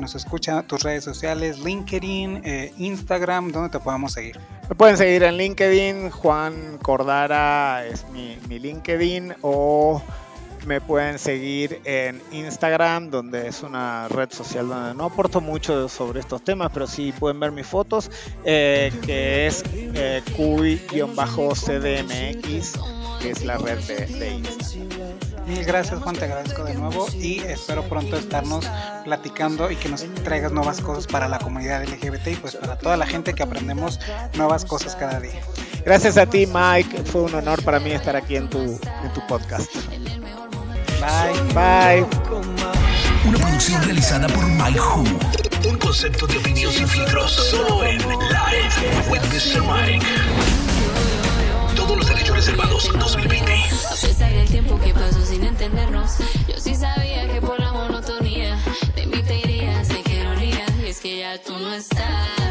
nos 0.00 0.16
escucha, 0.16 0.64
tus 0.64 0.82
redes 0.82 1.04
sociales, 1.04 1.60
LinkedIn, 1.60 2.42
eh, 2.44 2.72
Instagram, 2.78 3.52
¿dónde 3.52 3.68
te 3.68 3.78
podemos 3.78 4.12
seguir? 4.12 4.40
Me 4.68 4.74
pueden 4.74 4.96
seguir 4.96 5.22
en 5.22 5.36
LinkedIn, 5.36 6.10
Juan 6.10 6.78
Cordara 6.82 7.86
es 7.86 8.04
mi, 8.10 8.36
mi 8.48 8.58
LinkedIn 8.58 9.34
o 9.42 10.02
me 10.66 10.80
pueden 10.80 11.18
seguir 11.18 11.80
en 11.84 12.22
Instagram, 12.32 13.10
donde 13.10 13.48
es 13.48 13.62
una 13.62 14.08
red 14.08 14.30
social 14.30 14.68
donde 14.68 14.94
no 14.94 15.04
aporto 15.04 15.40
mucho 15.40 15.88
sobre 15.88 16.20
estos 16.20 16.42
temas, 16.42 16.70
pero 16.72 16.86
sí 16.86 17.12
pueden 17.18 17.40
ver 17.40 17.52
mis 17.52 17.66
fotos, 17.66 18.10
eh, 18.44 18.92
que 19.04 19.46
es 19.46 19.62
eh, 19.74 20.22
cuy-cdmx, 20.36 21.02
que 23.20 23.30
es 23.30 23.44
la 23.44 23.58
red 23.58 23.78
de, 23.80 24.06
de 24.06 24.30
Instagram. 24.30 24.84
Mil 25.46 25.62
gracias 25.64 26.00
Juan, 26.00 26.16
te 26.16 26.24
agradezco 26.24 26.64
de 26.64 26.74
nuevo 26.74 27.06
y 27.12 27.40
espero 27.40 27.82
pronto 27.82 28.16
estarnos 28.16 28.66
platicando 29.04 29.70
y 29.70 29.76
que 29.76 29.90
nos 29.90 30.06
traigas 30.22 30.52
nuevas 30.52 30.80
cosas 30.80 31.06
para 31.06 31.28
la 31.28 31.38
comunidad 31.38 31.84
LGBT 31.84 32.28
y 32.28 32.36
pues 32.36 32.56
para 32.56 32.78
toda 32.78 32.96
la 32.96 33.06
gente 33.06 33.34
que 33.34 33.42
aprendemos 33.42 34.00
nuevas 34.36 34.64
cosas 34.64 34.96
cada 34.96 35.20
día. 35.20 35.42
Gracias 35.84 36.16
a 36.16 36.24
ti 36.24 36.46
Mike, 36.46 37.04
fue 37.04 37.22
un 37.22 37.34
honor 37.34 37.62
para 37.62 37.78
mí 37.78 37.90
estar 37.90 38.16
aquí 38.16 38.36
en 38.36 38.48
tu, 38.48 38.58
en 38.58 39.12
tu 39.12 39.26
podcast. 39.26 39.70
Bye, 41.04 41.52
bye. 41.52 42.06
Una 43.26 43.38
producción 43.38 43.82
realizada 43.82 44.26
por 44.28 44.46
Mike 44.46 44.80
Who. 44.80 45.04
Un 45.68 45.76
concepto 45.76 46.26
de 46.26 46.38
opinión 46.38 46.72
sin 46.72 46.88
filtros, 46.88 47.30
solo 47.30 47.84
en 47.84 47.98
Live 47.98 49.10
with 49.10 49.20
Mr. 49.30 49.62
Mike. 49.62 50.06
Todos 51.76 51.98
los 51.98 52.06
derechos 52.06 52.36
reservados 52.36 52.90
2020. 52.98 53.52
A 53.52 54.06
pesar 54.06 54.32
del 54.32 54.48
tiempo 54.48 54.80
que 54.80 54.94
pasó 54.94 55.20
sin 55.26 55.44
entendernos, 55.44 56.16
yo 56.48 56.58
sí 56.58 56.74
sabía 56.74 57.30
que 57.30 57.40
por 57.40 57.60
la 57.60 57.72
monotonía 57.72 58.58
de 58.94 59.06
mí 59.06 59.22
te 59.22 59.40
irías, 59.40 59.86
sé 59.86 60.02
que 60.02 60.24
y 60.82 60.86
es 60.86 61.00
que 61.00 61.18
ya 61.18 61.38
tú 61.42 61.52
no 61.58 61.74
estás. 61.74 62.43